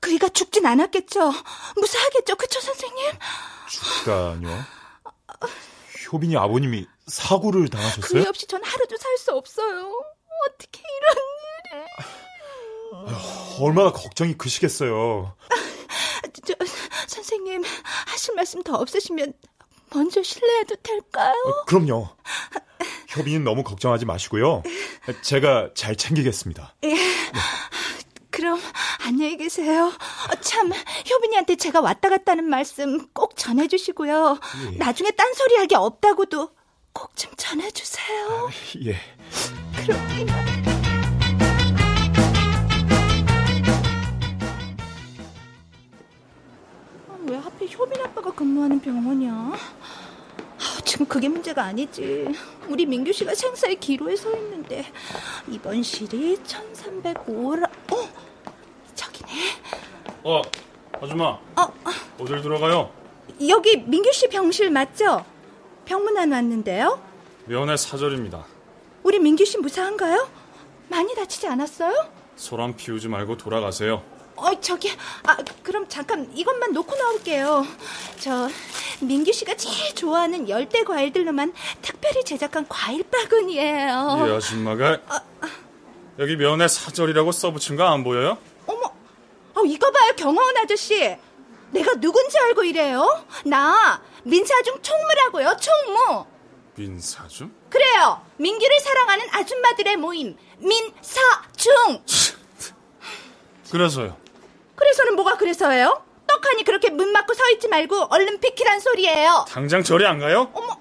[0.00, 1.30] 그이가 죽진 않았겠죠?
[1.76, 3.10] 무사하겠죠, 그쵸 선생님?
[3.68, 4.48] 죽다뇨?
[6.10, 8.22] 효빈이 아버님이 사고를 당하셨어요?
[8.22, 9.92] 그이 없이 전 하루도 살 수 없어요.
[10.48, 11.16] 어떻게 이런
[13.04, 13.16] 일을?
[13.60, 15.36] 얼마나 걱정이 크시겠어요.
[16.46, 16.54] 저,
[17.06, 17.62] 선생님
[18.06, 19.34] 하실 말씀 더 없으시면
[19.92, 21.34] 먼저 실례해도 될까요?
[21.44, 22.08] 어, 그럼요.
[23.16, 24.62] 효빈이 너무 걱정하지 마시고요.
[25.22, 26.74] 제가 잘 챙기겠습니다.
[26.84, 26.94] 예.
[28.30, 28.60] 그 그럼
[29.04, 29.86] 안녕히 계세요.
[29.86, 30.70] 어, 참
[31.10, 34.38] 효빈이한테 제가 왔다 갔다는 말씀 꼭 전해주시고요.
[34.72, 34.76] 예.
[34.78, 36.50] 나중에 딴소리하기 없다고도
[36.92, 38.50] 꼭 좀 전해주세요.
[38.86, 38.96] 예.
[39.84, 40.60] 그럼 이만.
[47.08, 49.52] 아, 왜 하필 효빈 아빠가 근무하는 병원이야?
[50.80, 52.26] 아, 지금 그게 문제가 아니지.
[52.66, 54.86] 우리 민규 씨가 생사의 기로에 서 있는데
[55.46, 57.64] 이번 실이 1305라.
[57.92, 58.08] 어,
[58.94, 59.30] 저기네.
[60.24, 60.40] 어,
[61.00, 61.24] 아줌마.
[61.26, 61.40] 어,
[62.18, 62.90] 어 딜 들어가요?
[63.48, 65.24] 여기 민규 씨 병실 맞죠?
[65.84, 67.00] 병문 안 왔는데요.
[67.44, 68.44] 면회 사절입니다.
[69.02, 70.28] 우리 민규 씨 무사한가요?
[70.88, 72.08] 많이 다치지 않았어요?
[72.36, 74.02] 소란 피우지 말고 돌아가세요.
[74.40, 74.90] 어, 저기,
[75.24, 77.66] 아, 그럼 잠깐 이것만 놓고 나올게요.
[78.18, 78.48] 저,
[79.00, 84.26] 민규 씨가 제일 좋아하는 열대 과일들로만 특별히 제작한 과일 바구니예요.
[84.28, 84.98] 이 아줌마가
[86.18, 88.38] 여기 면회 사절이라고 써붙인 거 안 보여요?
[88.66, 91.16] 어, 이거 봐요, 경호원 아저씨.
[91.72, 93.24] 내가 누군지 알고 이래요?
[93.44, 96.24] 나, 민사중 총무라고요, 총무.
[96.76, 97.52] 민사중?
[97.68, 102.02] 그래요, 민규를 사랑하는 아줌마들의 모임, 민사중.
[103.70, 104.16] 그래서요.
[104.80, 106.02] 그래서는 뭐가 그래서예요?
[106.26, 109.44] 떡하니 그렇게 문 막고 서 있지 말고 얼른 비키란 소리예요.
[109.48, 110.50] 당장 절이 안 가요?
[110.54, 110.76] 어머.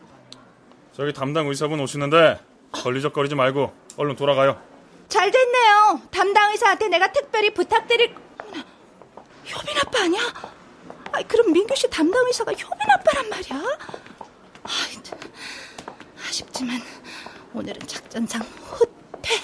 [0.94, 2.40] 저기 담당 의사분 오시는데
[2.72, 4.62] 걸리적거리지 말고 얼른 돌아가요.
[5.10, 6.02] 잘 됐네요.
[6.12, 8.16] 담당 의사한테 내가 특별히 부탁드릴.
[9.52, 10.22] 효빈 아빠 아니야?
[11.12, 13.64] 아이, 그럼 민규 씨 담당 의사가 효빈 아빠란 말이야?
[14.64, 15.20] 아이, 참,
[16.28, 16.82] 아쉽지만
[17.54, 19.36] 오늘은 작전상 후퇴.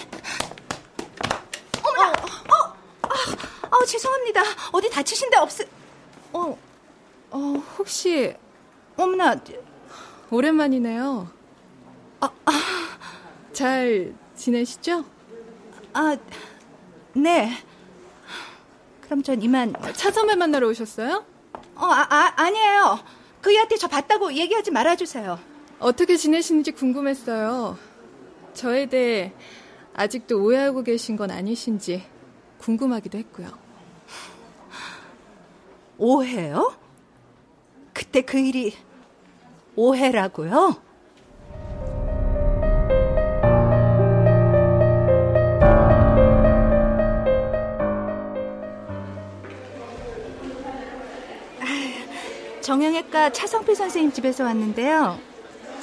[1.84, 4.42] 어머나, 어, 아, 아, 죄송합니다.
[4.72, 5.68] 어디 다치신 데 없으?
[6.34, 6.58] 어,
[7.30, 7.38] 어,
[7.78, 8.34] 혹시
[8.98, 9.40] 어머나,
[10.32, 11.30] 오랜만이네요.
[12.20, 12.30] 아,
[13.54, 15.06] 잘 지내시죠?
[15.94, 16.18] 아,
[17.14, 17.52] 네.
[19.02, 19.76] 그럼 전 이만.
[19.94, 21.24] 차선배 만나러 오셨어요?
[21.76, 23.00] 어, 아, 아 아니에요.
[23.42, 25.40] 그이한테 저 봤다고 얘기하지 말아주세요.
[25.78, 27.78] 어떻게 지내시는지 궁금했어요.
[28.56, 29.32] 저에 대해
[29.94, 32.04] 아직도 오해하고 계신 건 아니신지
[32.58, 33.65] 궁금하기도 했고요.
[35.98, 36.74] 오해요?
[37.94, 38.74] 그때 그 일이
[39.76, 40.82] 오해라고요?
[52.62, 55.20] 정형외과 차성필 선생님 집에서 왔는데요.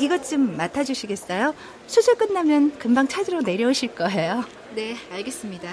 [0.00, 1.54] 이것 좀 맡아주시겠어요?
[1.86, 4.44] 수술 끝나면 금방 찾으러 내려오실 거예요.
[4.74, 5.70] 네, 알겠습니다.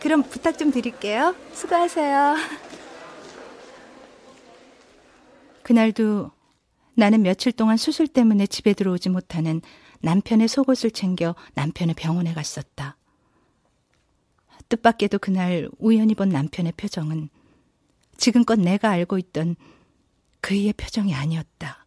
[0.00, 1.34] 그럼 부탁 좀 드릴게요.
[1.52, 2.36] 수고하세요.
[5.66, 6.30] 그날도
[6.94, 9.60] 나는 며칠 동안 수술 때문에 집에 들어오지 못하는
[10.00, 12.96] 남편의 속옷을 챙겨 남편의 병원에 갔었다.
[14.68, 17.30] 뜻밖에도 그날 우연히 본 남편의 표정은
[18.16, 19.56] 지금껏 내가 알고 있던
[20.40, 21.84] 그이의 표정이 아니었다.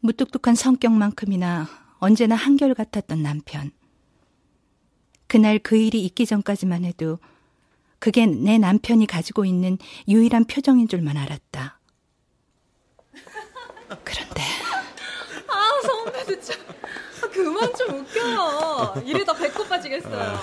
[0.00, 3.70] 무뚝뚝한 성격만큼이나 언제나 한결같았던 남편.
[5.28, 7.18] 그날 그 일이 있기 전까지만 해도
[7.98, 11.80] 그게 내 남편이 가지고 있는 유일한 표정인 줄만 알았다.
[14.02, 14.42] 그런데
[15.48, 16.54] 아, 선배 진짜.
[17.32, 19.02] 그만 좀 웃겨요.
[19.04, 20.40] 이러다 배꼽 빠지겠어요.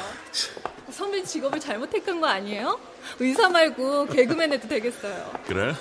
[0.91, 2.79] 선배 직업을 잘못 택한 거 아니에요?
[3.19, 5.31] 의사 말고 개그맨 해도 되겠어요.
[5.47, 5.73] 그래?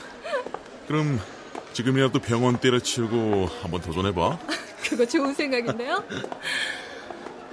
[0.87, 1.21] 그럼
[1.73, 4.39] 지금이라도 병원 때려치우고 한번 도전해봐.
[4.85, 6.05] 그거 좋은 생각인데요?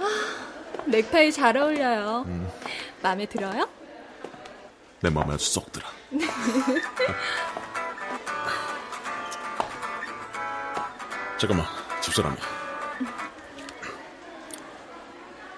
[0.00, 2.26] 아, 넥타이 잘 어울려요.
[3.02, 3.68] 마음에 들어요?
[5.00, 5.86] 내 마음에 아주 쏙 들어.
[11.38, 11.66] 잠깐만,
[12.02, 12.36] 집사람이.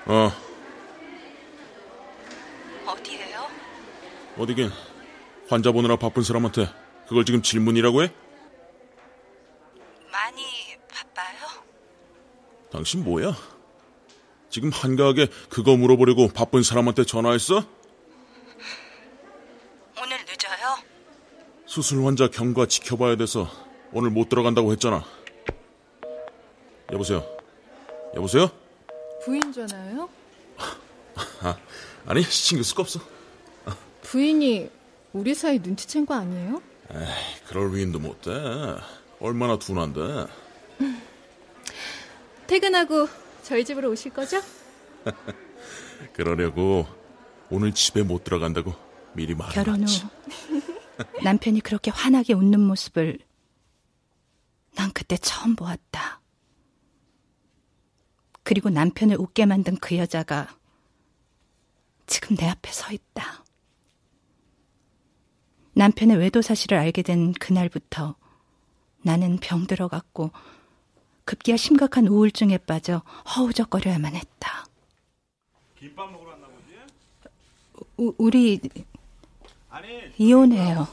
[0.06, 0.30] 어,
[2.86, 3.46] 어디에요?
[4.36, 4.70] 어디긴
[5.48, 6.68] 환자 보느라 바쁜 사람한테
[7.08, 8.12] 그걸 지금 질문이라고 해?
[10.10, 10.42] 많이
[10.88, 11.64] 바빠요?
[12.72, 13.34] 당신 뭐야?
[14.48, 17.64] 지금 한가하게 그거 물어보려고 바쁜 사람한테 전화했어?
[20.02, 20.78] 오늘 늦어요?
[21.66, 23.48] 수술 환자 경과 지켜봐야 돼서
[23.92, 25.04] 오늘 못 들어간다고 했잖아.
[26.92, 27.24] 여보세요?
[28.14, 28.50] 여보세요?
[29.24, 30.08] 부인 전화요?
[31.42, 31.56] 아,
[32.06, 33.00] 아니, 신경 쓸거 없어.
[34.02, 34.70] 부인이
[35.12, 36.62] 우리 사이 눈치챈 거 아니에요?
[36.92, 37.06] 에이,
[37.46, 38.32] 그럴 위인도 못 돼.
[39.20, 40.26] 얼마나 둔한데.
[42.46, 43.08] 퇴근하고
[43.42, 44.40] 저희 집으로 오실 거죠?
[46.12, 46.86] 그러려고
[47.50, 48.74] 오늘 집에 못 들어간다고
[49.12, 50.08] 미리 결혼 후.
[51.22, 53.18] 남편이 그렇게 환하게 웃는 모습을
[54.74, 56.19] 난 그때 처음 보았다.
[58.42, 60.48] 그리고 남편을 웃게 만든 그 여자가
[62.06, 63.44] 지금 내 앞에 서 있다.
[65.74, 68.16] 남편의 외도 사실을 알게 된 그날부터
[69.02, 70.30] 나는 병들어 갔고
[71.24, 73.02] 급기야 심각한 우울증에 빠져
[73.36, 74.66] 허우적거려야만 했다.
[75.78, 77.86] 김밥 먹으러 왔나 보지?
[77.98, 78.60] 우, 우리
[80.18, 80.86] 이혼해요.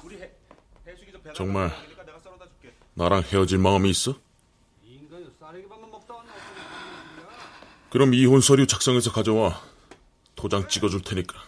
[1.35, 1.71] 정말
[2.93, 4.15] 나랑 헤어질 마음이 있어?
[7.89, 9.61] 그럼 이혼 서류 작성해서 가져와.
[10.35, 11.41] 도장 찍어줄 테니까.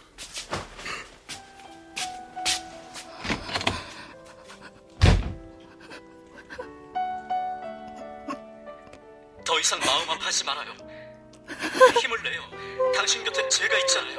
[9.44, 10.72] 더 이상 마음 아파하지 말아요.
[12.00, 12.42] 힘을 내요.
[12.94, 14.18] 당신 곁에 제가 있잖아요.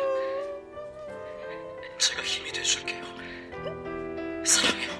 [1.97, 3.03] 제가 힘이 돼줄게요.
[4.45, 4.91] 사랑해요.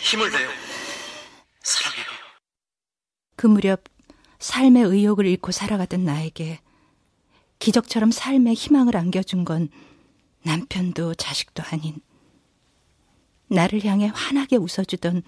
[0.00, 0.48] 힘을 내요.
[1.62, 2.06] 사랑해요.
[3.36, 3.84] 그 무렵
[4.48, 6.60] 삶의 의욕을 잃고 살아가던 나에게
[7.58, 9.68] 기적처럼 삶의 희망을 안겨준 건
[10.42, 12.00] 남편도 자식도 아닌
[13.48, 15.22] 나를 향해 환하게 웃어주던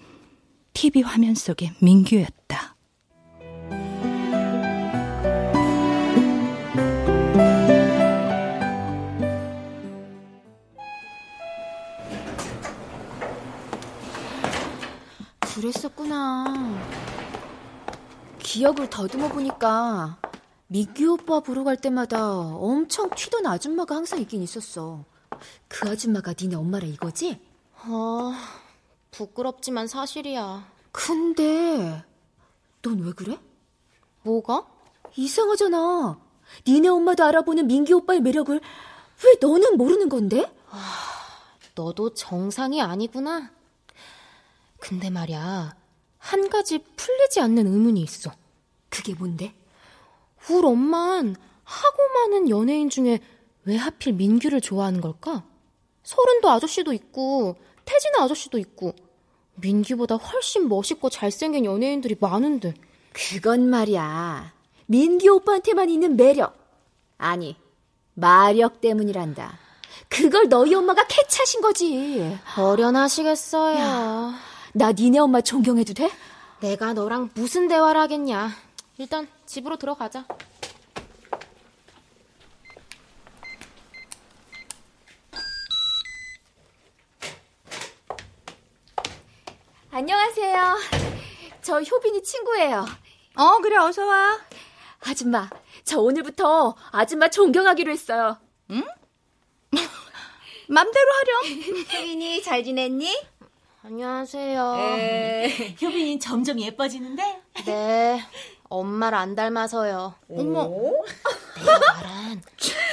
[0.73, 2.70] TV 화면 속의 민규였다.
[18.61, 20.19] 기억을 더듬어 보니까
[20.67, 25.03] 미규 오빠 보러 갈 때마다 엄청 튀던 아줌마가 항상 있긴 있었어.
[25.67, 27.41] 그 아줌마가 니네 엄마라 이거지?
[27.73, 28.33] 아,
[29.09, 30.63] 부끄럽지만 사실이야.
[30.91, 32.03] 근데
[32.83, 33.39] 넌 왜 그래?
[34.21, 34.67] 뭐가?
[35.15, 36.19] 이상하잖아.
[36.67, 38.61] 니네 엄마도 알아보는 민기 오빠의 매력을
[39.25, 40.53] 왜 너는 모르는 건데?
[41.73, 43.49] 너도 정상이 아니구나.
[44.79, 45.75] 근데 말야,
[46.19, 48.31] 한 가지 풀리지 않는 의문이 있어.
[48.91, 49.55] 그게 뭔데?
[50.49, 53.19] 우리 엄만 하고 많은 연예인 중에
[53.63, 55.43] 왜 하필 민규를 좋아하는 걸까?
[56.03, 58.93] 서른도 아저씨도 있고, 태진 아저씨도 있고,
[59.55, 62.73] 민규보다 훨씬 멋있고 잘생긴 연예인들이 많은데.
[63.13, 64.53] 그건 말이야.
[64.87, 66.57] 민기 오빠한테만 있는 매력.
[67.17, 67.55] 아니,
[68.13, 69.57] 마력 때문이란다.
[70.09, 72.37] 그걸 너희 엄마가 캐치하신 거지.
[72.57, 74.33] 어련하시겠어요.
[74.73, 76.11] 나 니네 엄마 존경해도 돼?
[76.59, 78.51] 내가 너랑 무슨 대화를 하겠냐.
[79.01, 80.27] 일단 집으로 들어가자.
[89.89, 90.77] 안녕하세요.
[91.63, 92.85] 저 효빈이 친구예요.
[93.37, 94.39] 어, 그래, 어서와.
[94.99, 95.49] 아줌마,
[95.83, 98.37] 저 오늘부터 아줌마 존경하기로 했어요.
[98.69, 98.83] 응?
[100.69, 101.59] 맘대로 하렴.
[101.91, 103.19] 효빈이 잘 지냈니?
[103.81, 104.75] 안녕하세요.
[104.77, 107.41] 에, 효빈이 점점 예뻐지는데?
[107.65, 108.23] 네,
[108.71, 110.15] 엄마를 안 닮아서요.
[110.29, 110.69] 어머.
[111.59, 112.41] 내가 말한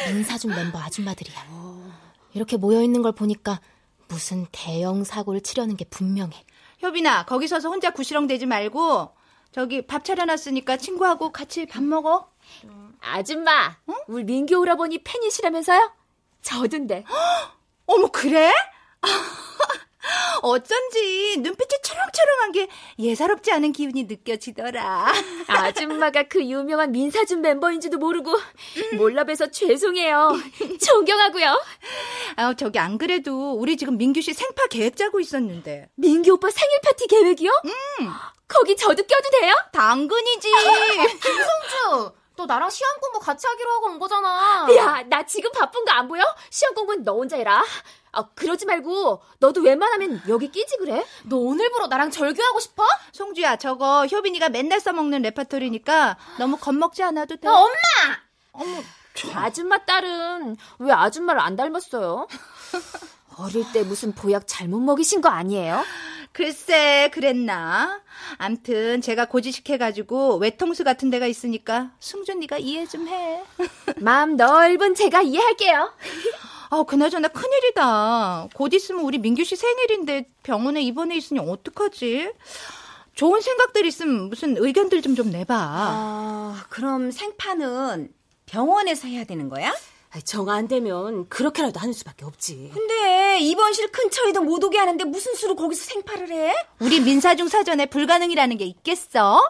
[0.09, 1.37] 민사중 멤버 아줌마들이야.
[2.35, 3.61] 이렇게 모여 있는 걸 보니까
[4.09, 6.45] 무슨 대형 사고를 치려는 게 분명해.
[6.83, 9.11] 효빈아, 거기 서서 혼자 구시렁대지 말고
[9.53, 12.31] 저기 밥 차려놨으니까 친구하고 같이 밥 먹어.
[13.01, 13.95] 아줌마, 응?
[14.09, 15.93] 우리 민규 오라버니 팬이시라면서요?
[16.43, 17.05] 저든데.
[17.87, 18.53] 어머, 그래?
[20.43, 22.69] 어쩐지 눈빛이 초롱초롱한 게
[22.99, 25.13] 예사롭지 않은 기분이 느껴지더라.
[25.49, 28.33] 아줌마가 그 유명한 민사준 멤버인지도 모르고
[28.97, 30.33] 몰라봬서 죄송해요.
[30.85, 31.61] 존경하고요.
[32.37, 35.89] 아, 저기 안 그래도 우리 지금 민규 씨 생파 계획 짜고 있었는데.
[35.97, 37.51] 민규 오빠 생일 파티 계획이요?
[37.65, 38.11] 음.
[38.47, 39.53] 거기 저도 껴도 돼요?
[39.73, 40.49] 당근이지.
[41.21, 44.67] 김성주, 너 나랑 시험 공부 같이 하기로 하고 온 거잖아.
[44.77, 46.23] 야, 나 지금 바쁜 거 안 보여?
[46.51, 47.63] 시험 공부는 너 혼자 해라.
[48.19, 51.05] 아, 그러지 말고 너도 웬만하면 여기 끼지 그래?
[51.25, 52.83] 너 오늘부로 나랑 절교하고 싶어?
[53.13, 57.47] 송주야, 저거 효빈이가 맨날 써먹는 레파토리니까 너무 겁먹지 않아도 돼.
[57.47, 57.71] 어, 엄마!
[58.53, 58.83] 어머,
[59.35, 62.27] 아줌마 딸은 왜 아줌마를 안 닮았어요?
[63.39, 65.85] 어릴 때 무슨 보약 잘못 먹이신 거 아니에요?
[66.33, 68.01] 글쎄, 그랬나?
[68.37, 73.45] 암튼 제가 고지식 해가지고 외통수 같은 데가 있으니까 승준 네가 이해 좀 해.
[73.99, 75.93] 마음 넓은 제가 이해할게요.
[76.71, 78.49] 아, 그나저나 큰일이다.
[78.55, 82.33] 곧 있으면 우리 민규 씨 생일인데 병원에 입원해 있으니 어떡하지?
[83.15, 85.55] 좋은 생각들 있으면 무슨 의견들 좀 좀 내봐.
[85.57, 88.13] 아, 그럼 생파는
[88.47, 89.75] 병원에서 해야 되는 거야?
[90.25, 92.71] 정 안 되면 그렇게라도 하는 수밖에 없지.
[92.73, 96.55] 근데 입원실 근처에도 못 오게 하는데 무슨 수로 거기서 생파를 해?
[96.81, 99.43] 우리 민사중 사전에 불가능이라는 게 있겠어?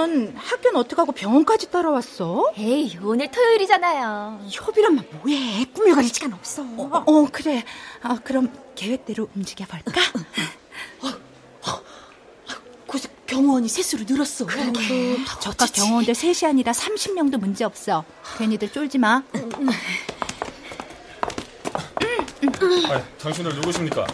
[0.00, 2.52] 넌 학교는 어떡하고 병원까지 따라왔어?
[2.56, 4.46] 에이, 오늘 토요일이잖아요.
[4.50, 5.66] 협이란말 뭐해?
[5.74, 6.62] 꾸며갈 시간 없어.
[6.62, 7.62] 어, 어 그래.
[8.02, 10.00] 아, 그럼 계획대로 움직여볼까?
[11.02, 11.82] 어, 어, 어,
[13.26, 14.46] 경호원이 셋으로 늘었어.
[14.46, 14.80] 그래도
[15.40, 18.04] 저가 경호원들 셋이 아니라 30명도 문제 없어.
[18.38, 19.22] 괜히들 쫄지 마.
[22.88, 24.06] 아, 당신들 누구십니까?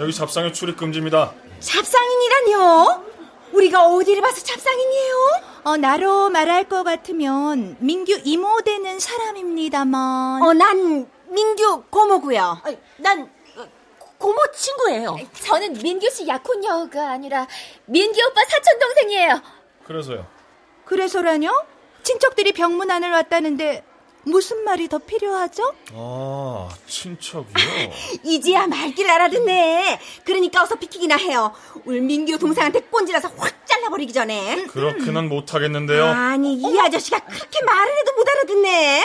[0.00, 1.32] 여기 잡상에 출입 금지입니다.
[1.60, 3.17] 잡상인이라뇨?
[3.58, 5.14] 우리가 어디를 봐서 잡상인이에요?
[5.64, 10.42] 어, 나로 말할 것 같으면 민규 이모 되는 사람입니다만.
[10.42, 12.40] 어, 난 민규 고모고요.
[12.40, 13.28] 아, 난
[14.18, 15.16] 고모 친구예요.
[15.44, 17.46] 저는 민규 씨 약혼녀가 아니라
[17.86, 19.42] 민규 오빠 사촌 동생이에요.
[19.84, 20.26] 그래서요.
[20.84, 21.50] 그래서라뇨?
[22.04, 23.84] 친척들이 병문 안을 왔다는데
[24.28, 25.74] 무슨 말이 더 필요하죠?
[25.94, 27.92] 아, 친척이요?
[28.24, 30.00] 이제야 말귀를 알아듣네.
[30.24, 31.52] 그러니까 어서 비키기나 해요.
[31.84, 34.64] 우리 민규 동생한테 꼰질러서 확 잘라버리기 전에.
[34.66, 36.04] 그렇게는 못하겠는데요.
[36.06, 39.04] 아니, 이 아저씨가 그렇게 말을 해도 못 알아듣네.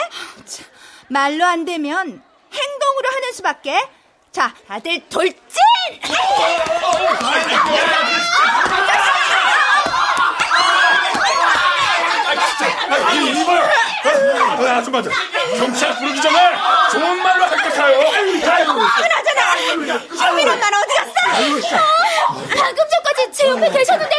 [1.08, 3.88] 말로 안 되면 행동으로 하는 수밖에.
[4.30, 5.38] 자, 다들 돌진!
[13.14, 13.83] 이봐
[14.38, 14.66] 요!
[14.68, 15.10] 아, 아줌마들,
[15.58, 16.38] 경찰 부르기 전에
[16.92, 17.98] 좋은 말로 할게요.
[18.96, 19.56] 그나저나,
[20.16, 21.12] 현민 엄마는 어디 갔어?
[22.56, 24.14] 방금 전까지 제 옆에 계셨는데?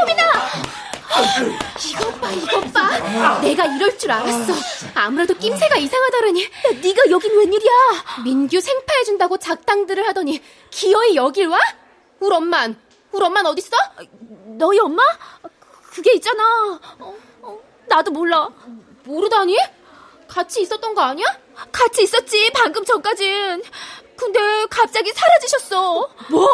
[0.00, 0.32] 호빈아!
[1.88, 3.38] 이것 봐, 이것 봐.
[3.40, 4.52] 내가 이럴 줄 알았어.
[4.94, 6.44] 아무래도 낌새가 이상하더라니.
[6.44, 6.48] 야,
[6.82, 7.70] 네가 여긴 웬일이야?
[8.24, 11.58] 민규 생파해준다고 작당들을 하더니 기어이 여길 와?
[12.20, 12.76] 울 엄만,
[13.12, 13.76] 울 엄만 어딨어?
[14.58, 15.02] 너희 엄마?
[15.92, 16.42] 그게 있잖아.
[16.44, 17.14] 어, 어,
[17.88, 18.48] 나도 몰라.
[19.04, 19.56] 모르다니?
[20.28, 21.26] 같이 있었던 거 아니야?
[21.72, 23.62] 같이 있었지, 방금 전까진.
[24.16, 26.10] 근데 갑자기 사라지셨어.
[26.30, 26.48] 뭐?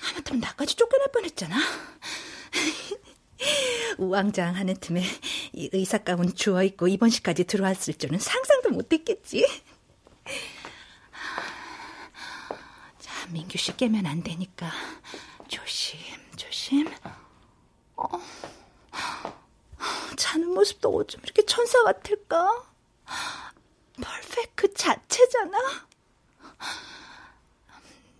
[0.00, 1.56] 하마터면 나까지 쫓겨날 뻔했잖아.
[3.98, 5.02] 우왕좌왕하는 틈에
[5.52, 9.46] 이 의사 가운 주워 입고 입원실까지 들어왔을 줄은 상상도 못했겠지.
[13.30, 14.70] 민규 씨 깨면 안 되니까
[15.48, 15.98] 조심,
[16.36, 16.88] 조심.
[17.96, 18.08] 어,
[20.16, 22.64] 자는 모습도 어쩜 이렇게 천사 같을까?
[24.00, 25.58] 퍼펙트 자체잖아.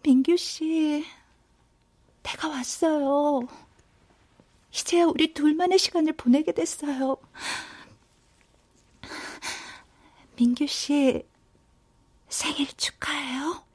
[0.03, 1.05] 민규 씨,
[2.23, 3.49] 내가 왔어요.
[4.73, 7.17] 이제야 우리 둘만의 시간을 보내게 됐어요.
[10.37, 11.27] 민규 씨,
[12.29, 13.66] 생일 축하해요.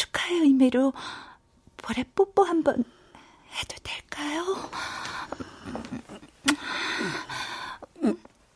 [0.00, 0.94] 축하의 의미로
[1.76, 2.84] 볼에 뽀뽀 한번
[3.52, 4.44] 해도 될까요?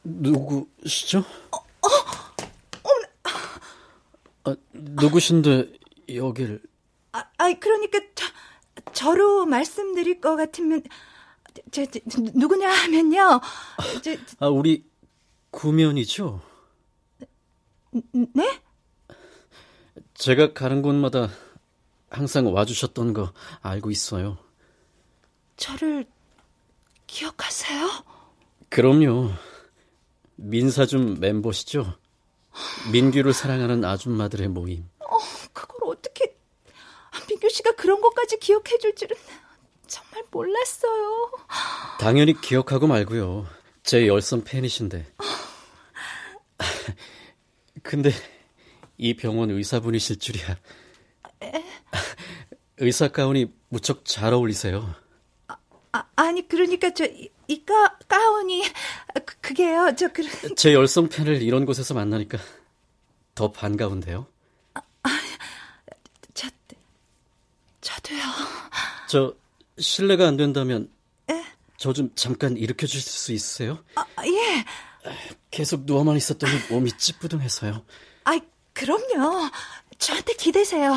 [0.04, 1.18] 누구시죠?
[1.50, 1.88] 어, 어,
[4.44, 5.72] 어, 아, 누구신데
[6.14, 6.62] 여기를?
[7.12, 8.24] 아, 아 그러니까 저,
[8.92, 10.82] 저로 말씀드릴 것 같으면
[11.70, 12.00] 저, 저,
[12.34, 13.40] 누구냐 하면요.
[14.02, 14.84] 저, 아 우리
[15.50, 16.40] 구면이죠?
[18.32, 18.63] 네?
[20.24, 21.28] 제가 가는 곳마다
[22.08, 24.38] 항상 와주셨던 거 알고 있어요.
[25.58, 26.06] 저를
[27.06, 27.90] 기억하세요?
[28.70, 29.32] 그럼요.
[30.36, 31.98] 민사줌 멤버시죠?
[32.90, 34.88] 민규를 사랑하는 아줌마들의 모임.
[35.00, 35.18] 어,
[35.52, 36.34] 그걸 어떻게
[37.28, 39.14] 민규 씨가 그런 것까지 기억해 줄 줄은
[39.86, 41.32] 정말 몰랐어요.
[42.00, 43.46] 당연히 기억하고 말고요.
[43.82, 45.04] 제 열성 팬이신데.
[47.82, 48.10] 근데
[49.04, 50.56] 이 병원 의사분이실 줄이야.
[51.42, 51.52] 에?
[52.78, 54.94] 의사 가운이 무척 잘 어울리세요.
[55.92, 57.28] 아, 아니 그러니까 저이
[57.66, 58.62] 가, 가운이
[59.26, 59.94] 그, 그게요.
[59.94, 60.22] 저 그.
[60.54, 62.38] 제 열성 팬을 이런 곳에서 만나니까
[63.34, 64.26] 더 반가운데요.
[64.72, 65.10] 아, 아,
[66.32, 66.48] 저
[67.82, 68.20] 저도요.
[69.08, 69.34] 저
[69.78, 70.90] 실례가 안 된다면
[71.76, 73.84] 저 좀 잠깐 일으켜 주실 수 있으세요?
[73.96, 74.64] 아, 예.
[75.50, 77.84] 계속 누워만 있었더니 몸이 찌뿌둥해서요.
[78.24, 78.40] 아,
[78.74, 79.50] 그럼요.
[79.98, 80.94] 저한테 기대세요.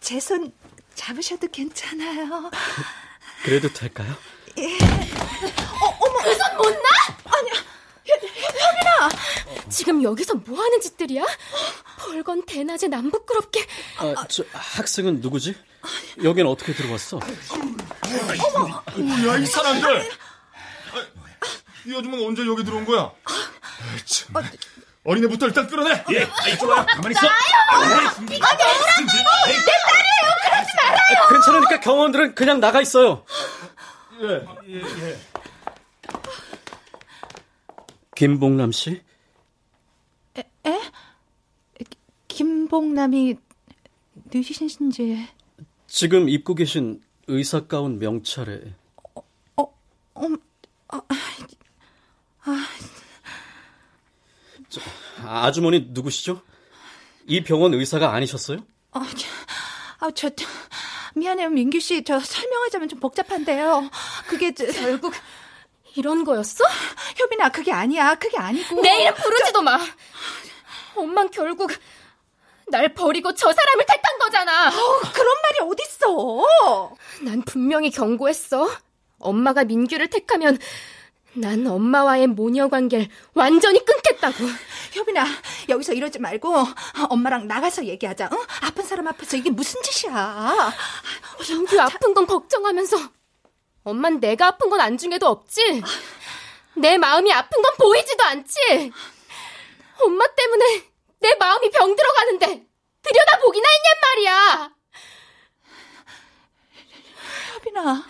[0.00, 0.52] 제 손
[0.94, 2.50] 잡으셔도 괜찮아요.
[3.44, 4.14] 그래도 될까요?
[4.58, 4.74] 예.
[4.74, 6.18] 어, 어머.
[6.22, 6.88] 그 손 못 나?
[7.36, 7.50] 아니,
[8.04, 9.08] 혁이나!
[9.70, 11.24] 지금 여기서 뭐 하는 짓들이야?
[11.98, 13.64] 벌건 대낮에 남부끄럽게.
[13.98, 15.54] 아, 저 학생은 누구지?
[16.24, 17.20] 여긴 어떻게 들어왔어?
[18.56, 18.82] 어머!
[18.96, 20.10] 뭐야, 이 사람들!
[21.86, 23.12] 이 아줌마는 언제 여기 들어온 거야?
[24.04, 24.36] 참.
[24.36, 24.42] 어
[25.04, 26.04] 린애부터 일단 끌어내!
[26.12, 27.22] 예, 이쪽아, 가만히 있어!
[27.22, 27.36] 나요!
[28.20, 29.46] 이거 내 오라고!
[29.46, 30.34] 내 딸이에요!
[30.44, 31.28] 그러지 말아요!
[31.30, 33.24] 괜찮으니까 경호원들은 그냥 나가 있어요.
[34.20, 35.18] 예, 예, 예.
[38.14, 39.00] 김봉남 씨?
[40.36, 40.42] 에?
[40.66, 40.80] 에?
[42.26, 43.36] 김봉남이
[44.32, 45.28] 늦으신지.
[45.86, 48.74] 지금 입고 계신 의사 가운 명찰에.
[49.14, 49.20] 어,
[49.56, 49.62] 어,
[50.14, 50.26] 어,
[50.88, 51.00] 아,
[52.44, 52.66] 아,
[55.24, 56.42] 아주머니 누구시죠?
[57.26, 58.58] 이 병원 의사가 아니셨어요?
[58.92, 59.06] 아,
[60.00, 60.30] 아, 저,
[61.14, 62.02] 미안해요, 민규 씨.
[62.04, 63.90] 저 설명하자면 좀 복잡한데요.
[64.26, 65.12] 그게 저, 결국
[65.96, 66.64] 이런 거였어?
[67.20, 68.14] 효빈아, 그게 아니야.
[68.14, 68.80] 그게 아니고.
[68.82, 69.78] 내 이름 부르지도 마.
[70.96, 71.70] 엄만 결국
[72.68, 74.68] 날 버리고 저 사람을 택한 거잖아.
[74.68, 76.94] 어, 그런 말이 어딨어.
[77.22, 78.68] 난 분명히 경고했어.
[79.18, 80.58] 엄마가 민규를 택하면
[81.34, 84.44] 난 엄마와의 모녀 관계를 완전히 끊겠다고.
[84.96, 85.24] 효빈아,
[85.68, 86.52] 여기서 이러지 말고
[87.10, 88.30] 엄마랑 나가서 얘기하자.
[88.32, 88.38] 응?
[88.62, 90.72] 아픈 사람 앞에서 이게 무슨 짓이야?
[91.48, 92.96] 민규 아픈 건 걱정하면서
[93.84, 95.82] 엄만 내가 아픈 건 안중에도 없지?
[96.76, 98.92] 내 마음이 아픈 건 보이지도 않지?
[100.00, 100.82] 엄마 때문에
[101.20, 102.66] 내 마음이 병들어 가는데
[103.02, 104.70] 들여다보기나 했냔 말이야.
[107.54, 108.04] 효빈아.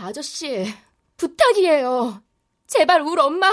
[0.00, 0.74] 아저씨,
[1.16, 2.22] 부탁이에요.
[2.68, 3.48] 제발 울 엄마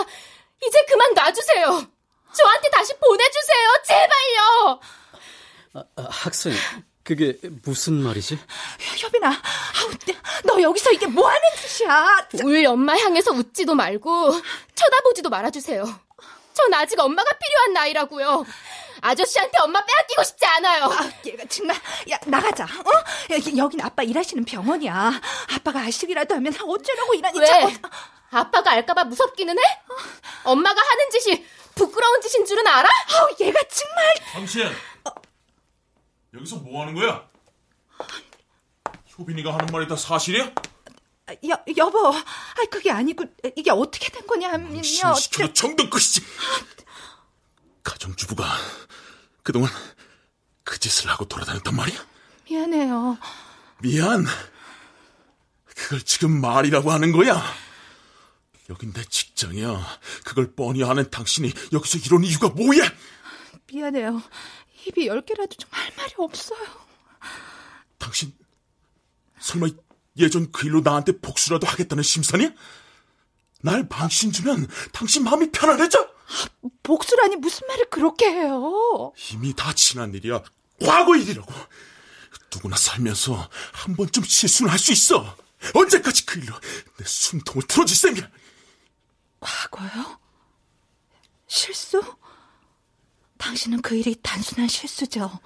[0.66, 1.88] 이제 그만 놔주세요.
[2.34, 3.82] 저한테 다시 보내주세요.
[3.86, 4.80] 제발요.
[5.74, 6.54] 아, 아, 학생,
[7.04, 8.38] 그게 무슨 말이지?
[9.04, 9.92] 효빈아, 아우,
[10.44, 12.28] 너 여기서 이게 뭐 하는 짓이야?
[12.44, 14.32] 울 엄마 향해서 웃지도 말고
[14.76, 15.84] 쳐다보지도 말아주세요.
[16.54, 18.46] 전 아직 엄마가 필요한 나이라고요.
[19.02, 20.86] 아저씨한테 엄마 빼앗기고 싶지 않아요.
[20.86, 21.76] 아, 얘가 정말
[22.10, 22.64] 야 나가자.
[22.64, 22.92] 어?
[23.32, 25.22] 여기 여긴 아빠 일하시는 병원이야.
[25.56, 27.40] 아빠가 아시기라도 하면 어쩌려고 이러니?
[27.40, 27.46] 왜?
[27.46, 27.72] 참...
[28.36, 29.62] 아빠가 알까봐 무섭기는 해?
[30.44, 32.90] 엄마가 하는 짓이 부끄러운 짓인 줄은 알아?
[32.90, 34.14] 아우, 얘가 정말.
[34.34, 34.68] 당신
[35.06, 35.12] 어...
[36.34, 37.28] 여기서 뭐 하는 거야?
[39.18, 40.52] 효빈이가 하는 말이 다 사실이야?
[41.50, 42.24] 여, 여보, 아,
[42.70, 43.24] 그게 아니고,
[43.56, 44.82] 이게 어떻게 된 거냐면요.
[44.84, 46.22] 시켜도 정도 끝이지.
[47.84, 48.46] 가정주부가
[49.42, 49.72] 그동안
[50.64, 52.06] 그 짓을 하고 돌아다녔단 말이야?
[52.50, 53.18] 미안해요.
[53.80, 54.26] 미안.
[55.76, 57.42] 그걸 지금 말이라고 하는 거야?
[58.70, 60.00] 여긴 내 직장이야.
[60.24, 62.82] 그걸 뻔히 아는 당신이 여기서 이런 이유가 뭐야?
[63.72, 64.22] 미안해요.
[64.88, 66.60] 입이 열 개라도 좀 할 말이 없어요.
[67.98, 68.34] 당신
[69.40, 69.68] 설마
[70.18, 72.50] 예전 그 일로 나한테 복수라도 하겠다는 심산이야?
[73.62, 76.08] 날 망신 주면 당신 마음이 편안해져?
[76.84, 79.14] 복수라니 무슨 말을 그렇게 해요?
[79.32, 80.42] 이미 다 지난 일이야.
[80.82, 81.52] 과거 일이라고.
[82.54, 85.36] 누구나 살면서 한 번쯤 실수는 할 수 있어.
[85.74, 86.54] 언제까지 그 일로
[86.98, 88.30] 내 숨통을 틀어질 셈이야.
[89.40, 90.20] 과거요?
[91.48, 92.02] 실수?
[93.38, 95.40] 당신은 그 일이 단순한 실수죠.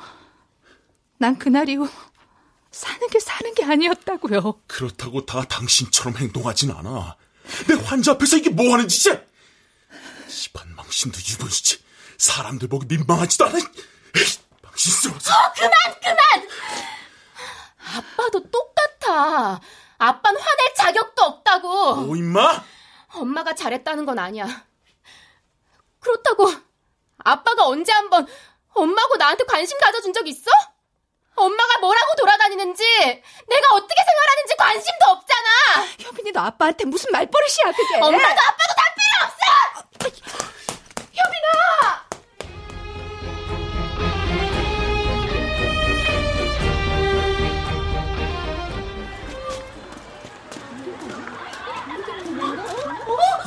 [1.17, 1.89] 난 그날 이후
[2.71, 4.61] 사는 게 사는 게 아니었다고요.
[4.67, 7.17] 그렇다고 다 당신처럼 행동하진 않아.
[7.67, 9.19] 내 환자 앞에서 이게 뭐 하는 짓이야?
[10.29, 11.83] 집안 망신도 유분수지.
[12.17, 13.57] 사람들 보기 민망하지도 않아.
[14.63, 15.33] 망신스러워서.
[15.33, 15.71] 어, 그만,
[16.01, 16.49] 그만!
[17.95, 19.59] 아빠도 똑같아.
[19.97, 21.95] 아빠는 화낼 자격도 없다고.
[21.95, 22.63] 뭐, 임마?
[23.13, 24.47] 엄마가 잘했다는 건 아니야.
[25.99, 26.51] 그렇다고
[27.17, 28.27] 아빠가 언제 한번
[28.73, 30.49] 엄마하고 나한테 관심 가져준 적 있어?
[31.35, 35.49] 엄마가 뭐라고 돌아다니는지, 내가 어떻게 생활하는지 관심도 없잖아!
[36.05, 37.95] 효빈이 너 아빠한테 무슨 말버릇이야, 그게!
[38.01, 39.43] 엄마도 아빠도 다 필요 없어!
[41.11, 41.98] 효빈아!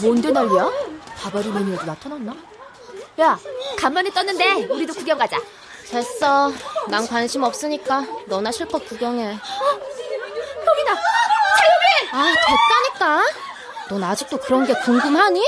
[0.02, 0.68] 뭔데 난리야?
[1.16, 2.34] 바바리 매니아도 나타났나?
[3.20, 3.38] 야,
[3.78, 5.38] 간만에 떴는데 우리도 구경 가자.
[5.88, 6.50] 됐어.
[6.88, 9.34] 난 관심 없으니까 너나 실컷 구경해.
[9.34, 9.36] 어?
[9.36, 10.94] 효빈아!
[11.58, 12.08] 차효빈!
[12.12, 13.24] 아, 됐다니까.
[13.90, 15.44] 넌 아직도 그런 게 궁금하니?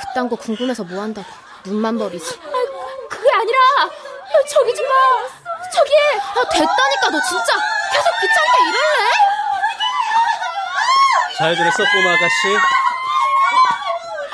[0.00, 1.26] 그딴 거 궁금해서 뭐 한다고.
[1.64, 2.38] 눈만 버리지.
[2.40, 3.58] 아, 그게 아니라
[4.48, 4.94] 저기 좀 봐.
[5.74, 5.92] 저기.
[6.38, 7.10] 아, 됐다니까.
[7.10, 7.52] 너 진짜
[7.92, 9.10] 계속 귀찮게 이럴래?
[11.36, 12.93] 잘 들었어, 꼬마 아가씨?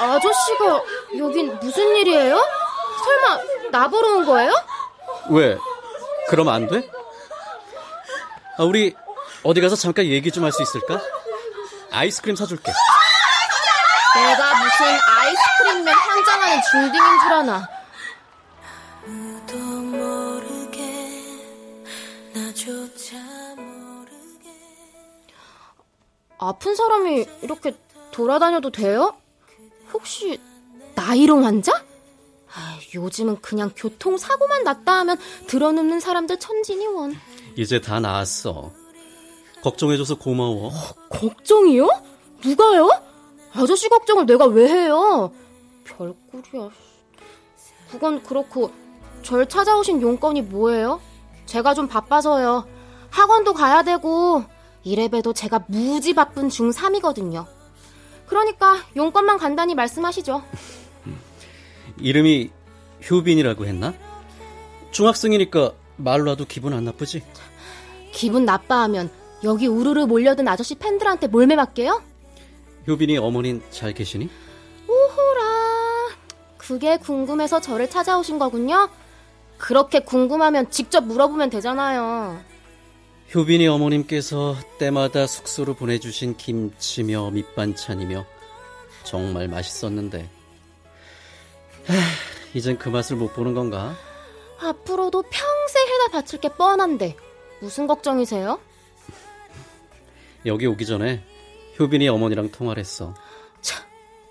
[0.00, 0.82] 아저씨가
[1.18, 2.36] 여긴 무슨 일이에요?
[3.04, 4.52] 설마 나 보러 온 거예요?
[5.30, 5.58] 왜?
[6.28, 6.88] 그럼 안 돼?
[8.58, 8.94] 아, 우리
[9.42, 11.00] 어디 가서 잠깐 얘기 좀 할 수 있을까?
[11.92, 12.72] 아이스크림 사줄게.
[14.14, 17.68] 내가 무슨 아이스크림맨 환장하는 중딩인 줄 아나.
[26.38, 27.74] 아픈 사람이 이렇게
[28.12, 29.14] 돌아다녀도 돼요?
[29.92, 30.40] 혹시
[30.94, 31.72] 나이롱 환자?
[32.52, 35.16] 아, 요즘은 그냥 교통사고만 났다 하면
[35.46, 37.14] 들어눕는 사람들 천진이원.
[37.56, 38.72] 이제 다 나았어.
[39.62, 40.68] 걱정해줘서 고마워.
[40.68, 40.70] 어,
[41.10, 41.88] 걱정이요?
[42.44, 42.88] 누가요?
[43.52, 45.32] 아저씨 걱정을 내가 왜 해요?
[45.84, 46.70] 별꼴이야.
[47.90, 48.70] 그건 그렇고
[49.22, 51.00] 절 찾아오신 용건이 뭐예요?
[51.46, 52.66] 제가 좀 바빠서요.
[53.10, 54.44] 학원도 가야 되고
[54.82, 57.46] 이래봬도 제가 무지 바쁜 중3이거든요.
[58.30, 60.44] 그러니까 용건만 간단히 말씀하시죠.
[61.98, 62.50] 이름이
[63.10, 63.92] 효빈이라고 했나?
[64.92, 67.24] 중학생이니까 말로라도 기분 안 나쁘지?
[68.12, 69.10] 기분 나빠하면
[69.42, 72.02] 여기 우르르 몰려든 아저씨 팬들한테 몰매 맞게요?
[72.86, 74.30] 효빈이 어머닌 잘 계시니?
[74.86, 76.14] 오호라.
[76.56, 78.88] 그게 궁금해서 저를 찾아오신 거군요?
[79.58, 82.40] 그렇게 궁금하면 직접 물어보면 되잖아요.
[83.32, 88.26] 효빈이 어머님께서 때마다 숙소로 보내주신 김치며 밑반찬이며
[89.04, 90.28] 정말 맛있었는데
[91.86, 91.94] 하,
[92.54, 93.94] 이젠 그 맛을 못 보는 건가?
[94.60, 97.16] 앞으로도 평생 해다 바칠 게 뻔한데
[97.60, 98.58] 무슨 걱정이세요?
[100.44, 101.22] 여기 오기 전에
[101.78, 103.14] 효빈이 어머니랑 통화를 했어.
[103.60, 103.86] 참,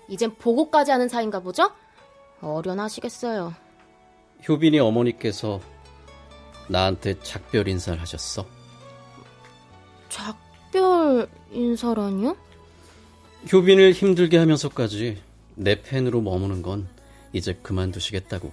[0.08, 1.72] 이젠 보고까지 하는 사이인가 보죠?
[2.42, 3.54] 어련하시겠어요.
[4.46, 5.60] 효빈이 어머니께서
[6.68, 8.59] 나한테 작별 인사를 하셨어.
[10.10, 12.36] 작별 인사라니요?
[13.50, 15.22] 효빈을 힘들게 하면서까지
[15.54, 16.88] 내 팬으로 머무는 건
[17.32, 18.52] 이제 그만두시겠다고.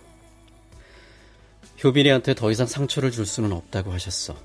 [1.84, 4.36] 효빈이한테 더 이상 상처를 줄 수는 없다고 하셨어.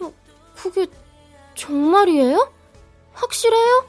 [0.00, 0.12] 어,
[0.56, 0.86] 그게
[1.54, 2.50] 정말이에요?
[3.12, 3.86] 확실해요?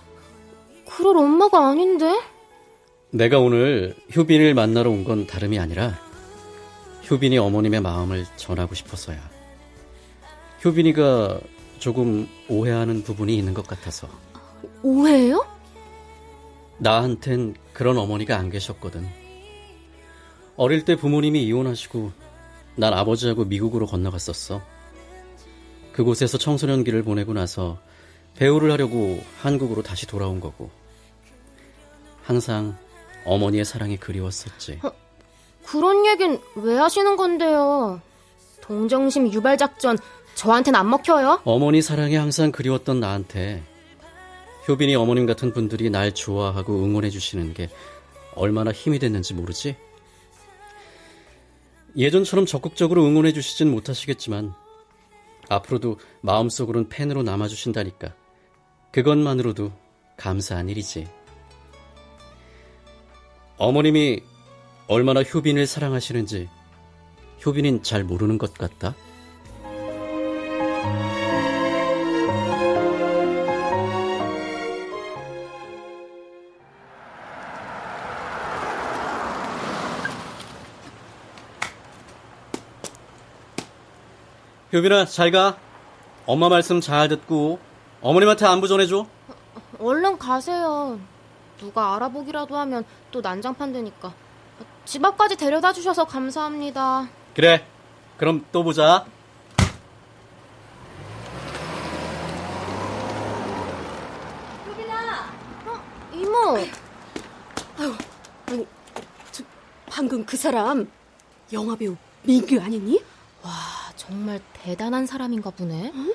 [0.87, 2.21] 그럴 엄마가 아닌데.
[3.11, 5.99] 내가 오늘 효빈을 만나러 온 건 다름이 아니라
[7.09, 9.19] 효빈이 어머님의 마음을 전하고 싶어서야.
[10.63, 11.39] 효빈이가
[11.83, 14.07] 조금 오해하는 부분이 있는 것 같아서.
[14.83, 15.45] 오해요?
[16.77, 19.05] 나한텐 그런 어머니가 안 계셨거든.
[20.55, 22.13] 어릴 때 부모님이 이혼하시고
[22.77, 24.61] 난 아버지하고 미국으로 건너갔었어.
[25.91, 27.77] 그곳에서 청소년기를 보내고 나서
[28.37, 30.71] 배우를 하려고 한국으로 다시 돌아온 거고.
[32.23, 32.77] 항상
[33.25, 34.79] 어머니의 사랑이 그리웠었지.
[34.83, 34.91] 어,
[35.65, 37.99] 그런 얘긴 왜 하시는 건데요?
[38.61, 39.97] 동정심 유발 작전
[40.35, 41.41] 저한텐 안 먹혀요?
[41.45, 43.63] 어머니 사랑이 항상 그리웠던 나한테
[44.67, 47.69] 효빈이 어머님 같은 분들이 날 좋아하고 응원해 주시는 게
[48.35, 49.75] 얼마나 힘이 됐는지 모르지?
[51.95, 54.53] 예전처럼 적극적으로 응원해 주시진 못하시겠지만
[55.49, 58.13] 앞으로도 마음속으론 팬으로 남아 주신다니까
[58.91, 59.71] 그것만으로도
[60.17, 61.07] 감사한 일이지.
[63.57, 64.21] 어머님이
[64.87, 66.49] 얼마나 효빈을 사랑하시는지
[67.45, 68.95] 효빈은 잘 모르는 것 같다.
[84.73, 85.55] 효빈아, 잘 가.
[86.25, 87.59] 엄마 말씀 잘 듣고
[88.01, 89.05] 어머님한테 안부 전해줘.
[89.79, 90.99] 얼른 가세요.
[91.59, 94.13] 누가 알아보기라도 하면 또 난장판 되니까.
[94.85, 97.07] 집 앞까지 데려다 주셔서 감사합니다.
[97.35, 97.65] 그래.
[98.17, 99.05] 그럼 또 보자.
[104.67, 105.31] 효빈아.
[105.65, 106.57] 어, 이모.
[107.79, 107.93] 아유,
[108.47, 108.67] 아니,
[109.31, 109.43] 저,
[109.87, 110.89] 방금 그 사람
[111.51, 113.01] 영화 배우 민규 아니니?
[113.43, 113.51] 와,
[114.05, 115.91] 정말 대단한 사람인가 보네.
[115.95, 116.13] 응?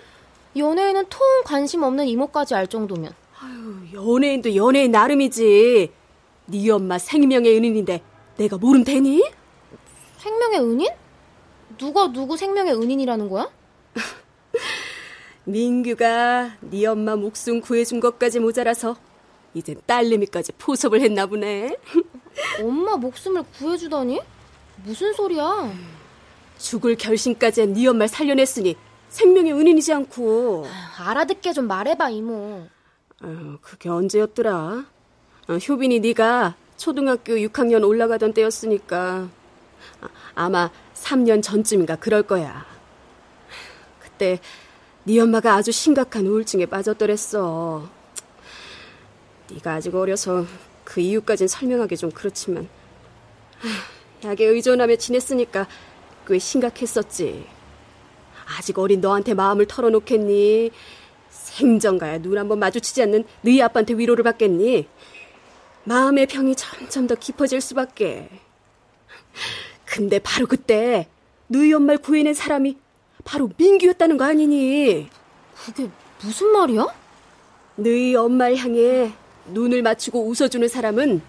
[0.56, 3.12] 연예인은 통 관심 없는 이모까지 알 정도면.
[3.40, 5.90] 아유, 연예인도 연예인 나름이지.
[6.46, 8.02] 네 엄마 생명의 은인인데
[8.36, 9.22] 내가 모름 되니?
[10.18, 10.88] 생명의 은인?
[11.78, 13.50] 누가 누구 생명의 은인이라는 거야?
[15.44, 18.96] 민규가 네 엄마 목숨 구해준 것까지 모자라서
[19.54, 21.74] 이젠 딸내미까지 포섭을 했나 보네.
[22.60, 24.20] 엄마 목숨을 구해주다니?
[24.84, 25.72] 무슨 소리야?
[26.58, 28.76] 죽을 결심까지 한 네 엄마를 살려냈으니
[29.08, 30.66] 생명의 은인이지 않고.
[30.98, 32.66] 알아듣게 좀 말해봐 이모.
[33.22, 34.84] 어, 그게 언제였더라?
[35.48, 39.28] 어, 효빈이 네가 초등학교 6학년 올라가던 때였으니까
[40.34, 42.66] 아마 3년 전쯤인가 그럴 거야.
[44.00, 44.40] 그때
[45.04, 47.88] 네 엄마가 아주 심각한 우울증에 빠졌더랬어.
[49.50, 50.44] 네가 아직 어려서
[50.84, 52.68] 그 이유까진 설명하기 좀 그렇지만
[54.24, 55.66] 약에 의존하며 지냈으니까
[56.28, 57.46] 꽤 심각했었지.
[58.58, 60.70] 아직 어린 너한테 마음을 털어놓겠니?
[61.30, 64.86] 생전가야 눈 한번 마주치지 않는 너희 아빠한테 위로를 받겠니?
[65.84, 68.28] 마음의 병이 점점 더 깊어질 수밖에.
[69.86, 71.08] 근데 바로 그때
[71.46, 72.76] 너희 엄마를 구해낸 사람이
[73.24, 75.08] 바로 민규였다는 거 아니니?
[75.54, 75.88] 그게
[76.22, 76.86] 무슨 말이야?
[77.76, 79.12] 너희 엄마를 향해
[79.46, 81.22] 눈을 맞추고 웃어주는 사람은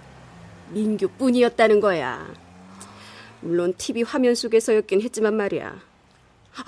[0.72, 2.28] 민규뿐이었다는 거야.
[3.42, 5.82] 물론 TV 화면 속에서였긴 했지만 말이야.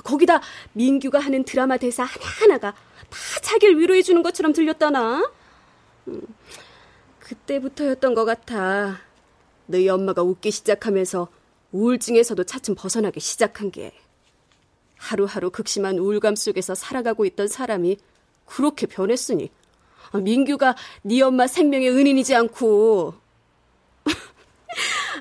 [0.03, 0.41] 거기다
[0.73, 5.31] 민규가 하는 드라마 대사 하나하나가 다 자기를 위로해주는 것처럼 들렸다나?
[6.07, 6.21] 음,
[7.19, 8.99] 그때부터였던 것 같아.
[9.65, 11.27] 너희 엄마가 웃기 시작하면서
[11.71, 13.93] 우울증에서도 차츰 벗어나기 시작한 게.
[14.97, 17.97] 하루하루 극심한 우울감 속에서 살아가고 있던 사람이
[18.45, 19.49] 그렇게 변했으니
[20.11, 23.15] 아, 민규가 네 엄마 생명의 은인이지 않고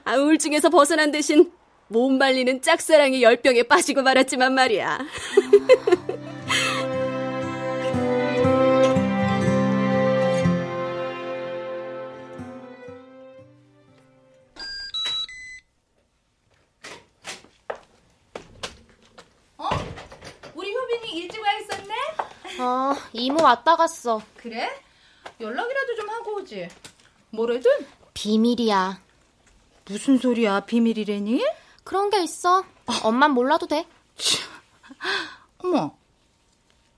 [0.04, 1.52] 아, 우울증에서 벗어난 대신
[1.88, 4.98] 못 말리는 짝사랑의 열병에 빠지고 말았지만 말이야.
[19.58, 19.68] 어?
[20.54, 21.94] 우리 효빈이 일찍 와 있었네?
[22.62, 24.22] 어, 이모 왔다 갔어.
[24.36, 24.68] 그래?
[25.40, 26.68] 연락이라도 좀 하고 오지.
[27.30, 27.70] 뭐래든?
[28.14, 29.00] 비밀이야.
[29.90, 31.44] 무슨 소리야, 비밀이래니?
[31.82, 32.62] 그런 게 있어.
[33.02, 33.88] 엄만 몰라도 돼.
[35.58, 35.96] 어머.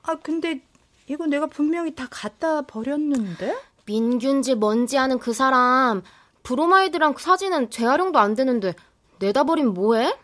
[0.02, 0.60] 아, 근데
[1.06, 3.58] 이거 내가 분명히 다 갖다 버렸는데?
[3.86, 6.02] 민균지 뭔지 아는 그 사람
[6.42, 8.74] 브로마이드랑 그 사진은 재활용도 안 되는데
[9.18, 10.16] 내다 버리면 뭐해?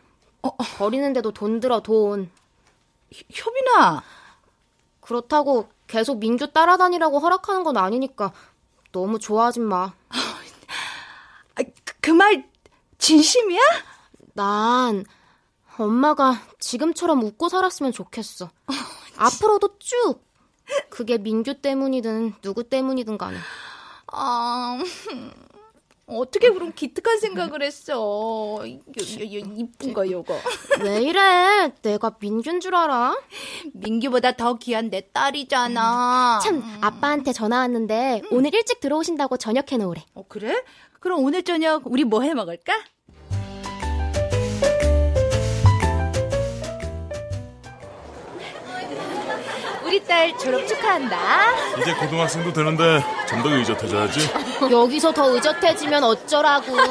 [0.43, 2.31] 어, 버리는데도 돈 들어 돈.
[3.11, 4.03] 효빈아.
[5.01, 8.33] 그렇다고 계속 민규 따라다니라고 허락하는 건 아니니까
[8.93, 9.95] 너무 좋아하진 마.
[12.01, 12.48] 그말 그
[12.99, 13.61] 진심이야?
[14.35, 15.05] 난
[15.79, 18.47] 엄마가 지금처럼 웃고 살았으면 좋겠어.
[18.47, 18.51] 어,
[19.17, 20.21] 앞으로도 쭉.
[20.91, 23.39] 그게 민규 때문이든 누구 때문이든 간에.
[24.13, 24.79] 아,
[26.07, 28.65] 어떻게 그런 기특한 생각을 했어.
[28.67, 30.39] 이쁜 거, 요거.
[30.83, 31.73] 왜 이래?
[31.83, 33.19] 내가 민규인 줄 알아?
[33.75, 36.41] 민규보다 더 귀한 내 딸이잖아.
[36.43, 38.29] 참, 아빠한테 전화 왔는데 음.
[38.37, 40.05] 오늘 일찍 들어오신다고 저녁 해놓으래.
[40.15, 40.63] 어, 그래?
[41.01, 42.73] 그럼 오늘 저녁 우리 뭐 해 먹을까?
[49.85, 51.17] 우리 딸 졸업 축하한다.
[51.81, 54.31] 이제 고등학생도 되는데 좀 더 의젓해져야지.
[54.71, 56.73] 여기서 더 의젓해지면 어쩌라고.
[56.73, 56.89] 뭐야?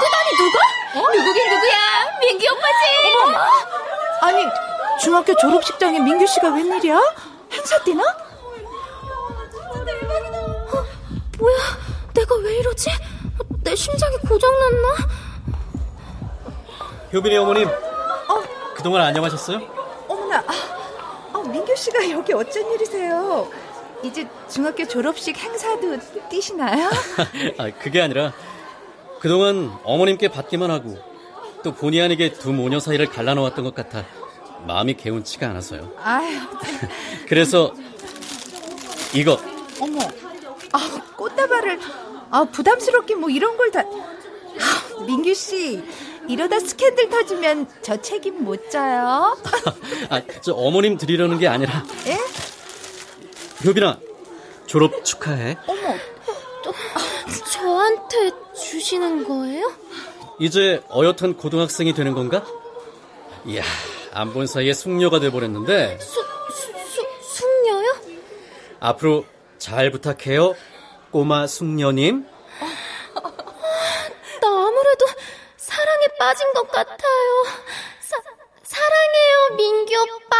[0.00, 0.58] 뜨다니 누가?
[0.94, 1.02] 어?
[1.14, 1.76] 누구긴 누구야?
[2.20, 2.82] 민규 오빠지.
[3.24, 3.38] 어머.
[4.22, 4.44] 아니
[5.00, 7.00] 중학교 졸업식장에 민규 씨가 웬일이야?
[7.52, 8.02] 행사 때나?
[11.38, 11.56] 뭐야?
[12.14, 12.90] 내가 왜 이러지?
[13.62, 14.88] 내 심장이 고장났나?
[17.12, 17.68] 효빈이 어머님,
[18.74, 19.60] 그동안 안녕하셨어요?
[20.08, 20.52] 어머나, 아,
[21.32, 23.50] 아, 민규 씨가 여기 어쩐 일이세요?
[24.02, 26.90] 이제 중학교 졸업식 행사도 뛰시나요?
[27.58, 28.32] 아, 그게 아니라
[29.20, 30.98] 그동안 어머님께 받기만 하고
[31.64, 34.04] 또 본의 아니게 두 모녀 사이를 갈라놓았던 것 같아
[34.66, 35.92] 마음이 개운치가 않아서요.
[36.02, 36.38] 아유.
[37.28, 37.72] 그래서
[39.14, 39.40] 이거.
[39.80, 39.98] 어머,
[40.72, 41.78] 아 꽃다발을
[42.30, 43.80] 아 부담스럽게 뭐 이런 걸 다.
[43.80, 45.82] 아, 민규 씨,
[46.28, 49.36] 이러다 스캔들 터지면 저 책임 못 져요.
[50.10, 51.84] 아, 저 어머님 드리려는 게 아니라.
[52.06, 52.18] 예?
[53.66, 53.98] 효빈아,
[54.66, 55.56] 졸업 축하해.
[55.66, 55.80] 어머,
[56.64, 56.72] 또,
[57.52, 59.72] 저한테 주시는 거예요?
[60.40, 62.44] 이제 어엿한 고등학생이 되는 건가?
[63.46, 63.62] 이야,
[64.12, 65.98] 안 본 사이에 숙녀가 돼버렸는데.
[66.00, 66.14] 수,
[66.52, 67.86] 수, 수, 숙녀요?
[68.80, 69.24] 앞으로
[69.58, 70.54] 잘 부탁해요,
[71.10, 72.26] 꼬마 숙녀님.
[74.40, 75.06] 나 아무래도
[75.56, 77.44] 사랑에 빠진 것 같아요.
[78.00, 78.16] 사,
[78.62, 80.36] 사랑해요, 민규 오빠.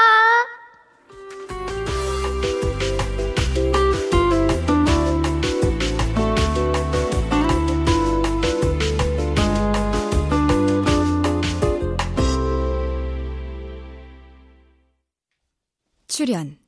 [16.07, 16.59] 출연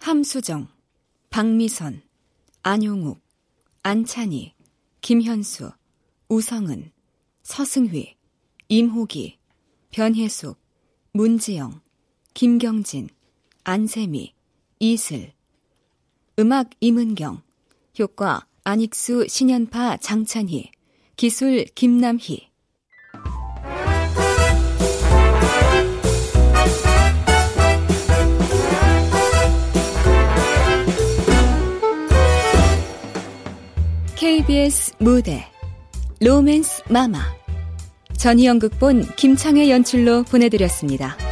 [0.00, 0.68] 함수정,
[1.30, 2.02] 박미선,
[2.62, 3.20] 안용욱,
[3.82, 4.54] 안찬희,
[5.02, 5.70] 김현수,
[6.28, 6.90] 우성은,
[7.42, 8.16] 서승휘,
[8.68, 9.38] 임호기,
[9.90, 10.58] 변혜숙,
[11.12, 11.80] 문지영,
[12.34, 13.08] 김경진,
[13.64, 14.34] 안세미,
[14.80, 15.32] 이슬.
[16.38, 17.42] 음악 임은경,
[17.98, 20.70] 효과 안익수 신연파 장찬희,
[21.16, 22.48] 기술 김남희.
[34.48, 35.44] KBS 무대
[36.20, 37.18] 로맨스 마마
[38.16, 41.27] 전희영 극본 김창의 연출로 보내드렸습니다.